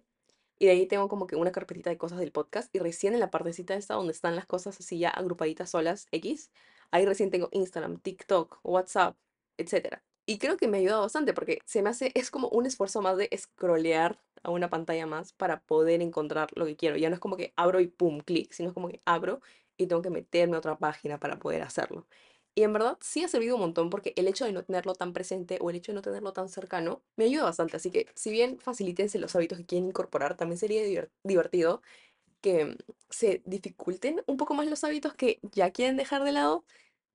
Y 0.59 0.67
de 0.67 0.73
ahí 0.73 0.87
tengo 0.87 1.09
como 1.09 1.27
que 1.27 1.37
una 1.37 1.53
carpetita 1.53 1.91
de 1.91 1.99
cosas 1.99 2.19
del 2.19 2.33
podcast. 2.33 2.75
Y 2.75 2.79
recién 2.81 3.15
en 3.15 3.21
la 3.21 3.31
partecita 3.31 3.75
esta 3.75 3.95
donde 3.95 4.13
están 4.13 4.37
las 4.37 4.47
cosas 4.47 4.79
así 4.81 4.99
ya 4.99 5.11
agrupaditas 5.11 5.71
solas, 5.71 6.07
X, 6.11 6.51
ahí 6.91 7.07
recién 7.07 7.31
tengo 7.31 7.49
Instagram, 7.53 7.99
TikTok, 8.01 8.61
WhatsApp, 8.65 9.17
etcétera. 9.57 10.03
Y 10.27 10.39
creo 10.39 10.57
que 10.57 10.69
me 10.69 10.79
ha 10.79 10.81
ayudado 10.81 11.03
bastante 11.03 11.33
porque 11.33 11.61
se 11.65 11.83
me 11.83 11.91
hace, 11.91 12.13
es 12.15 12.31
como 12.31 12.49
un 12.49 12.67
esfuerzo 12.67 13.01
más 13.03 13.17
de 13.17 13.31
scrollear 13.37 14.21
a 14.43 14.51
una 14.51 14.69
pantalla 14.69 15.07
más 15.07 15.33
para 15.33 15.61
poder 15.63 16.03
encontrar 16.03 16.51
lo 16.55 16.67
que 16.67 16.77
quiero. 16.77 16.97
Ya 16.97 17.09
no 17.09 17.15
es 17.15 17.21
como 17.21 17.37
que 17.37 17.53
abro 17.57 17.81
y 17.81 17.87
pum, 17.89 18.21
clic, 18.21 18.53
sino 18.53 18.69
es 18.69 18.75
como 18.75 18.89
que 18.89 19.01
abro 19.07 19.41
y 19.79 19.87
tengo 19.87 20.03
que 20.03 20.11
meterme 20.11 20.57
a 20.57 20.59
otra 20.59 20.79
página 20.79 21.19
para 21.19 21.39
poder 21.39 21.63
hacerlo. 21.63 22.07
Y 22.59 22.65
en 22.65 22.73
verdad 22.73 22.99
sí 23.01 23.23
ha 23.23 23.29
servido 23.29 23.55
un 23.55 23.61
montón 23.61 23.89
porque 23.89 24.13
el 24.17 24.27
hecho 24.27 24.45
de 24.45 24.51
no 24.51 24.65
tenerlo 24.65 24.97
tan 24.97 25.13
presente 25.13 25.59
o 25.61 25.71
el 25.71 25.77
hecho 25.77 25.93
de 25.93 25.95
no 25.95 26.03
tenerlo 26.03 26.33
tan 26.33 26.49
cercano 26.49 27.03
me 27.15 27.27
ayuda 27.27 27.45
bastante. 27.45 27.77
Así 27.77 27.93
que 27.93 28.09
si 28.17 28.33
bien 28.33 28.59
facilítense 28.59 29.21
los 29.21 29.37
hábitos 29.37 29.59
que 29.59 29.65
quieren 29.65 29.87
incorporar, 29.87 30.37
también 30.37 30.59
sería 30.59 30.83
diver- 30.83 31.09
divertido 31.23 31.83
que 32.41 32.77
se 33.11 33.43
dificulten 33.47 34.25
un 34.27 34.37
poco 34.39 34.55
más 34.55 34.67
los 34.67 34.83
hábitos 34.83 35.15
que 35.15 35.39
ya 35.53 35.71
quieren 35.71 35.97
dejar 35.97 36.25
de 36.25 36.33
lado 36.33 36.65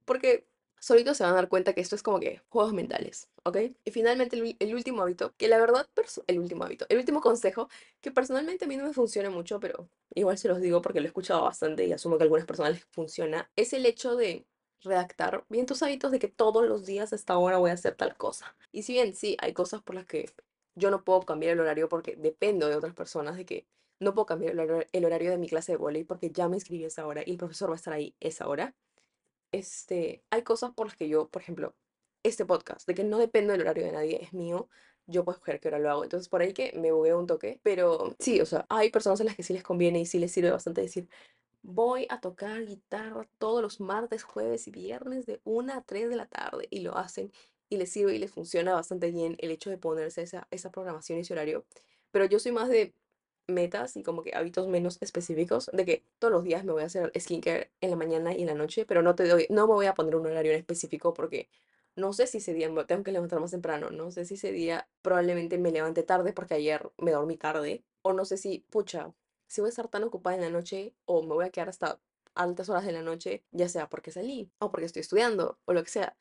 porque 0.05 0.47
solitos 0.79 1.17
se 1.17 1.23
van 1.23 1.33
a 1.33 1.35
dar 1.37 1.49
cuenta 1.49 1.73
que 1.73 1.81
esto 1.81 1.95
es 1.97 2.03
como 2.03 2.21
que 2.21 2.41
juegos 2.49 2.73
mentales, 2.73 3.29
¿ok? 3.43 3.57
Y 3.85 3.91
finalmente 3.91 4.37
el, 4.59 4.75
último 4.75 5.01
hábito, 5.01 5.33
que 5.37 5.49
la 5.49 5.59
verdad, 5.59 5.89
el 6.27 6.39
último 6.39 6.63
hábito, 6.65 6.85
el 6.89 6.99
último 6.99 7.21
consejo, 7.21 7.69
que 8.01 8.11
personalmente 8.11 8.65
a 8.65 8.67
mí 8.69 8.77
no 8.77 8.85
me 8.85 8.93
funciona 8.93 9.29
mucho, 9.29 9.59
pero 9.59 9.89
igual 10.15 10.37
se 10.37 10.47
los 10.47 10.61
digo 10.61 10.81
porque 10.81 11.01
lo 11.01 11.05
he 11.05 11.09
escuchado 11.09 11.43
bastante 11.43 11.85
y 11.85 11.91
asumo 11.93 12.17
que 12.17 12.23
a 12.23 12.25
algunas 12.25 12.45
personas 12.45 12.73
les 12.73 12.85
funciona, 12.85 13.51
es 13.57 13.73
el 13.73 13.85
hecho 13.85 14.15
de 14.15 14.45
redactar 14.83 15.45
bien 15.49 15.65
tus 15.65 15.83
hábitos 15.83 16.11
de 16.11 16.19
que 16.19 16.27
todos 16.27 16.67
los 16.67 16.85
días 16.85 17.13
a 17.13 17.15
esta 17.15 17.37
hora 17.37 17.57
voy 17.57 17.71
a 17.71 17.73
hacer 17.73 17.95
tal 17.95 18.15
cosa. 18.17 18.55
Y 18.71 18.83
si 18.83 18.93
bien 18.93 19.15
sí, 19.15 19.37
hay 19.39 19.53
cosas 19.53 19.81
por 19.81 19.95
las 19.95 20.05
que 20.05 20.29
yo 20.75 20.91
no 20.91 21.03
puedo 21.03 21.21
cambiar 21.21 21.53
el 21.53 21.59
horario 21.59 21.89
porque 21.89 22.15
dependo 22.15 22.67
de 22.67 22.75
otras 22.75 22.93
personas, 22.93 23.37
de 23.37 23.45
que 23.45 23.67
no 23.99 24.13
puedo 24.13 24.25
cambiar 24.25 24.53
el 24.91 25.05
horario, 25.05 25.31
de 25.31 25.37
mi 25.37 25.47
clase 25.47 25.73
de 25.73 25.77
vóley 25.77 26.03
porque 26.03 26.31
ya 26.31 26.49
me 26.49 26.57
inscribí 26.57 26.83
a 26.83 26.87
esa 26.87 27.05
hora 27.07 27.23
y 27.25 27.31
el 27.31 27.37
profesor 27.37 27.69
va 27.69 27.73
a 27.73 27.77
estar 27.77 27.93
ahí 27.93 28.15
esa 28.19 28.47
hora 28.47 28.75
este, 29.53 30.23
hay 30.31 30.41
cosas 30.43 30.71
por 30.73 30.87
las 30.87 30.97
que 30.97 31.07
yo, 31.07 31.29
por 31.29 31.41
ejemplo, 31.41 31.75
este 32.23 32.45
podcast, 32.45 32.87
de 32.87 32.95
que 32.95 33.03
no 33.03 33.19
dependo 33.19 33.53
del 33.53 33.61
horario 33.61 33.85
de 33.85 33.91
nadie, 33.91 34.23
es 34.23 34.33
mío, 34.33 34.67
yo 35.05 35.23
puedo 35.23 35.35
escoger 35.35 35.59
qué 35.59 35.67
hora 35.67 35.79
lo 35.79 35.89
hago. 35.91 36.03
Entonces, 36.03 36.27
por 36.29 36.41
ahí 36.41 36.53
que 36.53 36.73
me 36.75 36.91
voy 36.91 37.11
un 37.11 37.27
toque. 37.27 37.59
Pero 37.63 38.15
sí, 38.19 38.41
o 38.41 38.45
sea, 38.45 38.65
hay 38.69 38.89
personas 38.89 39.21
a 39.21 39.25
las 39.25 39.35
que 39.35 39.43
sí 39.43 39.53
les 39.53 39.63
conviene 39.63 39.99
y 39.99 40.05
sí 40.05 40.19
les 40.19 40.31
sirve 40.31 40.49
bastante 40.51 40.81
decir, 40.81 41.07
voy 41.63 42.05
a 42.09 42.19
tocar 42.19 42.65
guitarra 42.65 43.27
todos 43.39 43.61
los 43.61 43.79
martes, 43.79 44.23
jueves 44.23 44.67
y 44.67 44.71
viernes 44.71 45.25
de 45.25 45.41
una 45.43 45.77
a 45.77 45.81
3 45.81 46.09
de 46.09 46.15
la 46.17 46.27
tarde. 46.27 46.67
Y 46.69 46.81
lo 46.81 46.97
hacen 46.97 47.31
y 47.69 47.77
les 47.77 47.91
sirve 47.91 48.15
y 48.15 48.19
les 48.19 48.31
funciona 48.31 48.73
bastante 48.73 49.09
bien 49.11 49.35
el 49.39 49.51
hecho 49.51 49.69
de 49.69 49.77
ponerse 49.77 50.21
esa, 50.21 50.47
esa 50.51 50.71
programación 50.71 51.17
y 51.17 51.21
ese 51.21 51.33
horario. 51.33 51.65
Pero 52.11 52.25
yo 52.25 52.39
soy 52.39 52.51
más 52.51 52.69
de 52.69 52.93
metas 53.47 53.97
y 53.97 54.03
como 54.03 54.23
que 54.23 54.35
hábitos 54.35 54.67
menos 54.67 54.97
específicos, 55.01 55.69
de 55.73 55.85
que 55.85 56.03
todos 56.19 56.31
los 56.31 56.43
días 56.43 56.63
me 56.63 56.73
voy 56.73 56.83
a 56.83 56.85
hacer 56.85 57.11
skincare 57.19 57.71
en 57.81 57.89
la 57.89 57.95
mañana 57.95 58.33
y 58.33 58.41
en 58.41 58.47
la 58.47 58.53
noche, 58.53 58.85
pero 58.85 59.01
no 59.01 59.15
te 59.15 59.27
doy, 59.27 59.47
no 59.49 59.67
me 59.67 59.73
voy 59.73 59.85
a 59.87 59.93
poner 59.93 60.15
un 60.15 60.25
horario 60.25 60.51
en 60.53 60.59
específico 60.59 61.13
porque 61.13 61.49
no 61.95 62.13
sé 62.13 62.27
si 62.27 62.37
ese 62.39 62.53
día 62.53 62.69
tengo 62.87 63.03
que 63.03 63.11
levantar 63.11 63.39
más 63.39 63.51
temprano, 63.51 63.89
no 63.91 64.11
sé 64.11 64.25
si 64.25 64.35
ese 64.35 64.51
día 64.51 64.87
probablemente 65.01 65.57
me 65.57 65.71
levante 65.71 66.03
tarde 66.03 66.33
porque 66.33 66.55
ayer 66.55 66.89
me 66.97 67.11
dormí 67.11 67.37
tarde, 67.37 67.83
o 68.01 68.13
no 68.13 68.25
sé 68.25 68.37
si, 68.37 68.65
pucha, 68.69 69.13
si 69.53 69.61
voy 69.61 69.67
a 69.67 69.69
estar 69.69 69.87
tan 69.87 70.03
ocupada 70.03 70.35
en 70.35 70.41
la 70.41 70.49
noche 70.49 70.95
o 71.05 71.21
me 71.21 71.35
voy 71.35 71.45
a 71.45 71.51
quedar 71.51 71.69
hasta 71.69 71.99
altas 72.33 72.69
horas 72.69 72.85
de 72.85 72.91
la 72.91 73.03
noche, 73.03 73.43
ya 73.51 73.69
sea 73.69 73.87
porque 73.87 74.11
salí 74.11 74.49
o 74.57 74.71
porque 74.71 74.87
estoy 74.87 75.01
estudiando 75.01 75.59
o 75.65 75.73
lo 75.73 75.83
que 75.83 75.91
sea 75.91 76.17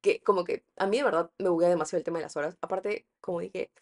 que 0.00 0.20
como 0.22 0.44
que 0.44 0.64
a 0.76 0.86
mí 0.86 0.98
de 0.98 1.02
verdad 1.02 1.32
me 1.38 1.48
buguea 1.48 1.68
demasiado 1.68 1.98
el 1.98 2.04
tema 2.04 2.18
de 2.20 2.24
las 2.26 2.36
horas. 2.36 2.56
Aparte, 2.60 3.08
como 3.20 3.40
dije, 3.40 3.72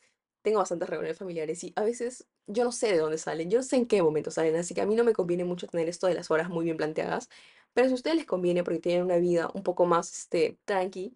tengo 0.40 0.58
bastantes 0.58 0.88
reuniones 0.88 1.18
familiares 1.18 1.62
y 1.64 1.74
a 1.76 1.84
veces 1.84 2.26
yo 2.46 2.64
no 2.64 2.72
sé 2.72 2.92
de 2.92 2.98
dónde 2.98 3.18
salen, 3.18 3.50
yo 3.50 3.58
no 3.58 3.62
sé 3.62 3.76
en 3.76 3.86
qué 3.86 4.02
momento 4.02 4.30
salen, 4.30 4.56
así 4.56 4.72
que 4.74 4.80
a 4.80 4.86
mí 4.86 4.94
no 4.94 5.04
me 5.04 5.12
conviene 5.12 5.44
mucho 5.44 5.66
tener 5.66 5.86
esto 5.90 6.06
de 6.06 6.14
las 6.14 6.30
horas 6.30 6.48
muy 6.48 6.64
bien 6.64 6.78
planteadas. 6.78 7.28
Pero 7.74 7.88
si 7.88 7.92
a 7.92 7.96
ustedes 7.96 8.16
les 8.16 8.26
conviene 8.26 8.64
porque 8.64 8.80
tienen 8.80 9.02
una 9.04 9.18
vida 9.18 9.50
un 9.52 9.62
poco 9.62 9.84
más, 9.84 10.10
este, 10.14 10.56
tranqui 10.64 11.14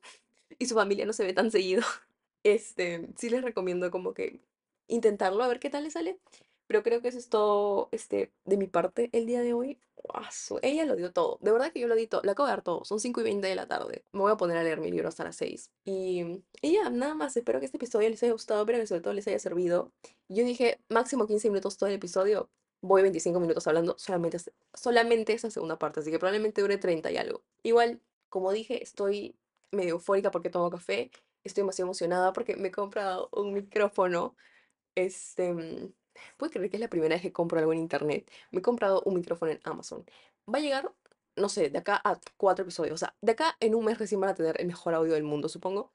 y 0.59 0.67
su 0.67 0.75
familia 0.75 1.07
no 1.07 1.15
se 1.15 1.25
ve 1.25 1.33
tan 1.33 1.51
seguido, 1.51 1.83
este, 2.43 3.09
sí 3.17 3.31
les 3.31 3.43
recomiendo 3.43 3.91
como 3.91 4.13
que 4.13 4.43
intentarlo 4.89 5.43
a 5.43 5.49
ver 5.49 5.59
qué 5.61 5.71
tal 5.71 5.85
les 5.85 5.95
sale. 5.95 6.19
Pero 6.69 6.83
creo 6.83 7.01
que 7.03 7.09
eso 7.09 7.19
es 7.19 7.31
todo, 7.31 7.89
este, 7.93 8.31
de 8.45 8.57
mi 8.59 8.69
parte 8.69 9.09
el 9.13 9.27
día 9.27 9.41
de 9.41 9.55
hoy. 9.55 9.81
Guaso, 9.97 10.61
Ella 10.63 10.85
lo 10.85 10.95
dio 10.97 11.13
todo. 11.13 11.39
De 11.41 11.51
verdad 11.51 11.73
que 11.73 11.81
yo 11.81 11.89
lo 11.89 11.97
di 11.97 12.07
todo. 12.07 12.21
Lo 12.23 12.31
acabo 12.31 12.47
de 12.47 12.53
dar 12.53 12.63
todo. 12.63 12.85
Son 12.85 13.01
5 13.01 13.21
y 13.21 13.25
20 13.25 13.47
de 13.49 13.55
la 13.57 13.67
tarde. 13.67 14.05
Me 14.13 14.21
voy 14.21 14.31
a 14.31 14.37
poner 14.37 14.57
a 14.57 14.63
leer 14.63 14.79
mi 14.81 14.91
libro 14.91 15.09
hasta 15.09 15.25
las 15.25 15.37
6. 15.37 15.71
Y, 15.85 16.43
y 16.63 16.73
ya, 16.75 16.89
nada 16.91 17.15
más. 17.15 17.37
Espero 17.37 17.59
que 17.59 17.67
este 17.67 17.79
episodio 17.79 18.09
les 18.09 18.23
haya 18.23 18.33
gustado, 18.33 18.65
pero 18.65 18.79
que 18.79 18.87
sobre 18.87 19.01
todo 19.01 19.13
les 19.15 19.27
haya 19.27 19.39
servido. 19.39 19.93
Yo 20.29 20.45
dije 20.45 20.79
máximo 20.89 21.27
15 21.27 21.49
minutos 21.49 21.79
todo 21.79 21.89
el 21.89 21.97
episodio. 21.97 22.49
Voy 22.81 23.03
25 23.03 23.41
minutos 23.41 23.67
hablando 23.67 23.97
solamente, 23.99 24.39
solamente 24.73 25.33
esa 25.33 25.51
segunda 25.51 25.79
parte. 25.79 26.01
Así 26.01 26.11
que 26.11 26.19
probablemente 26.19 26.61
dure 26.61 26.79
30 26.79 27.11
y 27.11 27.17
algo. 27.17 27.43
Igual, 27.63 28.01
como 28.29 28.53
dije, 28.53 28.83
estoy 28.83 29.37
medio 29.73 29.95
eufórica 29.95 30.31
porque 30.31 30.51
tomo 30.51 30.71
café. 30.71 31.11
Estoy 31.45 31.63
demasiado 31.63 31.87
emocionada 31.87 32.33
porque 32.33 32.57
me 32.57 32.69
he 32.69 32.73
comprado 32.73 33.31
un 33.33 33.53
micrófono 33.53 34.37
este, 34.95 35.93
puedo 36.37 36.51
creer 36.53 36.71
que 36.71 36.77
es 36.77 36.81
la 36.81 36.89
primera 36.89 37.15
vez 37.15 37.23
que 37.23 37.33
compro 37.33 37.59
algo 37.59 37.73
en 37.73 37.79
internet. 37.81 38.31
Me 38.51 38.61
he 38.61 38.63
comprado 38.63 39.03
un 39.05 39.15
micrófono 39.15 39.53
en 39.53 39.61
Amazon. 39.65 40.05
Va 40.53 40.59
a 40.59 40.61
llegar, 40.63 40.93
no 41.37 41.49
sé, 41.49 41.71
de 41.71 41.79
acá 41.79 42.01
a 42.05 42.19
cuatro 42.37 42.65
episodios. 42.65 42.95
O 42.95 42.99
sea, 42.99 43.15
de 43.21 43.33
acá 43.33 43.57
en 43.61 43.75
un 43.75 43.85
mes 43.85 43.99
recién 43.99 44.21
van 44.21 44.31
a 44.31 44.35
tener 44.35 44.61
el 44.61 44.67
mejor 44.67 44.95
audio 44.95 45.15
del 45.15 45.25
mundo, 45.25 45.49
supongo. 45.49 45.93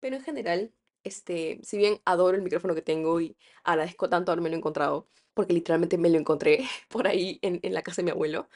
Pero 0.00 0.16
en 0.16 0.22
general, 0.22 0.72
este, 1.04 1.60
si 1.62 1.78
bien 1.78 2.00
adoro 2.04 2.36
el 2.36 2.42
micrófono 2.42 2.74
que 2.74 2.82
tengo 2.82 3.20
y 3.20 3.36
agradezco 3.64 4.08
tanto 4.08 4.32
haberme 4.32 4.54
encontrado, 4.56 5.08
porque 5.34 5.52
literalmente 5.54 5.98
me 5.98 6.10
lo 6.10 6.18
encontré 6.18 6.64
por 6.88 7.06
ahí 7.08 7.38
en, 7.42 7.60
en 7.62 7.74
la 7.74 7.82
casa 7.82 8.02
de 8.02 8.04
mi 8.06 8.10
abuelo, 8.12 8.48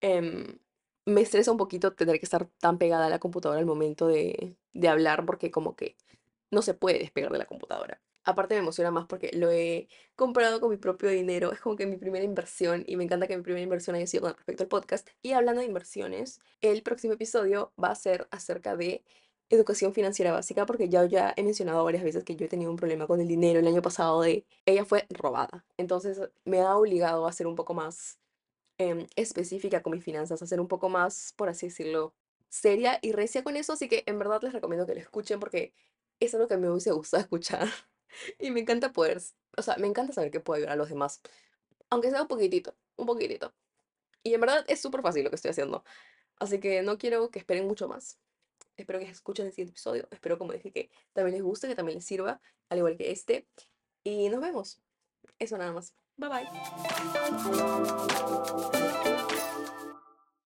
em, 0.00 0.58
me 1.06 1.20
estresa 1.22 1.52
un 1.52 1.58
poquito 1.58 1.94
tener 1.94 2.18
que 2.18 2.26
estar 2.26 2.46
tan 2.60 2.78
pegada 2.78 3.06
a 3.06 3.10
la 3.10 3.18
computadora 3.18 3.60
al 3.60 3.66
momento 3.66 4.08
de, 4.08 4.56
de 4.72 4.88
hablar, 4.88 5.26
porque 5.26 5.50
como 5.50 5.76
que 5.76 5.96
no 6.50 6.62
se 6.62 6.74
puede 6.74 6.98
despegar 7.00 7.32
de 7.32 7.38
la 7.38 7.46
computadora. 7.46 8.00
Aparte 8.24 8.54
me 8.54 8.60
emociona 8.60 8.90
más 8.90 9.06
porque 9.06 9.30
lo 9.34 9.50
he 9.50 9.88
comprado 10.16 10.60
con 10.60 10.70
mi 10.70 10.76
propio 10.76 11.10
dinero. 11.10 11.52
Es 11.52 11.60
como 11.60 11.76
que 11.76 11.86
mi 11.86 11.96
primera 11.96 12.24
inversión 12.24 12.84
y 12.86 12.96
me 12.96 13.04
encanta 13.04 13.26
que 13.26 13.36
mi 13.36 13.42
primera 13.42 13.62
inversión 13.62 13.96
haya 13.96 14.06
sido 14.06 14.22
con 14.22 14.34
respecto 14.34 14.62
al 14.62 14.68
podcast. 14.68 15.08
Y 15.22 15.32
hablando 15.32 15.60
de 15.60 15.66
inversiones, 15.66 16.40
el 16.60 16.82
próximo 16.82 17.14
episodio 17.14 17.72
va 17.82 17.88
a 17.90 17.94
ser 17.94 18.26
acerca 18.30 18.76
de 18.76 19.02
educación 19.50 19.92
financiera 19.94 20.32
básica 20.32 20.66
porque 20.66 20.88
ya, 20.88 21.04
ya 21.06 21.34
he 21.36 21.42
mencionado 21.42 21.84
varias 21.84 22.02
veces 22.02 22.24
que 22.24 22.36
yo 22.36 22.46
he 22.46 22.48
tenido 22.48 22.70
un 22.70 22.76
problema 22.76 23.06
con 23.06 23.20
el 23.20 23.28
dinero 23.28 23.60
el 23.60 23.66
año 23.66 23.82
pasado 23.82 24.22
de 24.22 24.46
ella 24.66 24.84
fue 24.84 25.06
robada. 25.10 25.64
Entonces 25.76 26.20
me 26.44 26.60
ha 26.60 26.76
obligado 26.76 27.26
a 27.26 27.32
ser 27.32 27.46
un 27.46 27.54
poco 27.56 27.74
más 27.74 28.18
em, 28.78 29.06
específica 29.16 29.82
con 29.82 29.92
mis 29.94 30.04
finanzas, 30.04 30.42
a 30.42 30.46
ser 30.46 30.60
un 30.60 30.68
poco 30.68 30.88
más, 30.88 31.34
por 31.36 31.48
así 31.48 31.66
decirlo, 31.68 32.14
seria 32.48 32.98
y 33.02 33.12
recia 33.12 33.44
con 33.44 33.56
eso. 33.56 33.72
Así 33.74 33.88
que 33.88 34.04
en 34.06 34.18
verdad 34.18 34.42
les 34.42 34.52
recomiendo 34.52 34.86
que 34.86 34.94
lo 34.94 35.00
escuchen 35.00 35.40
porque 35.40 35.74
es 36.20 36.34
algo 36.34 36.48
que 36.48 36.56
me 36.58 36.70
hubiese 36.70 36.92
gustado 36.92 37.22
escuchar. 37.22 37.68
Y 38.38 38.50
me 38.50 38.60
encanta 38.60 38.92
poder, 38.92 39.20
o 39.56 39.62
sea, 39.62 39.76
me 39.76 39.86
encanta 39.86 40.12
saber 40.12 40.30
que 40.30 40.40
puedo 40.40 40.56
ayudar 40.56 40.72
a 40.72 40.76
los 40.76 40.88
demás, 40.88 41.20
aunque 41.90 42.10
sea 42.10 42.22
un 42.22 42.28
poquitito, 42.28 42.76
un 42.96 43.06
poquitito. 43.06 43.54
Y 44.22 44.34
en 44.34 44.40
verdad 44.40 44.64
es 44.68 44.80
súper 44.80 45.02
fácil 45.02 45.24
lo 45.24 45.30
que 45.30 45.36
estoy 45.36 45.50
haciendo. 45.50 45.84
Así 46.38 46.58
que 46.60 46.82
no 46.82 46.98
quiero 46.98 47.30
que 47.30 47.38
esperen 47.38 47.66
mucho 47.66 47.88
más. 47.88 48.18
Espero 48.76 48.98
que 48.98 49.06
escuchen 49.06 49.46
el 49.46 49.52
siguiente 49.52 49.72
episodio. 49.72 50.08
Espero, 50.10 50.38
como 50.38 50.52
dije, 50.52 50.72
que 50.72 50.90
también 51.12 51.34
les 51.34 51.42
guste, 51.42 51.68
que 51.68 51.76
también 51.76 51.96
les 51.96 52.04
sirva, 52.04 52.40
al 52.68 52.78
igual 52.78 52.96
que 52.96 53.10
este. 53.12 53.46
Y 54.02 54.28
nos 54.28 54.40
vemos. 54.40 54.80
Eso 55.38 55.56
nada 55.58 55.72
más. 55.72 55.94
Bye 56.16 56.28
bye. 56.28 56.44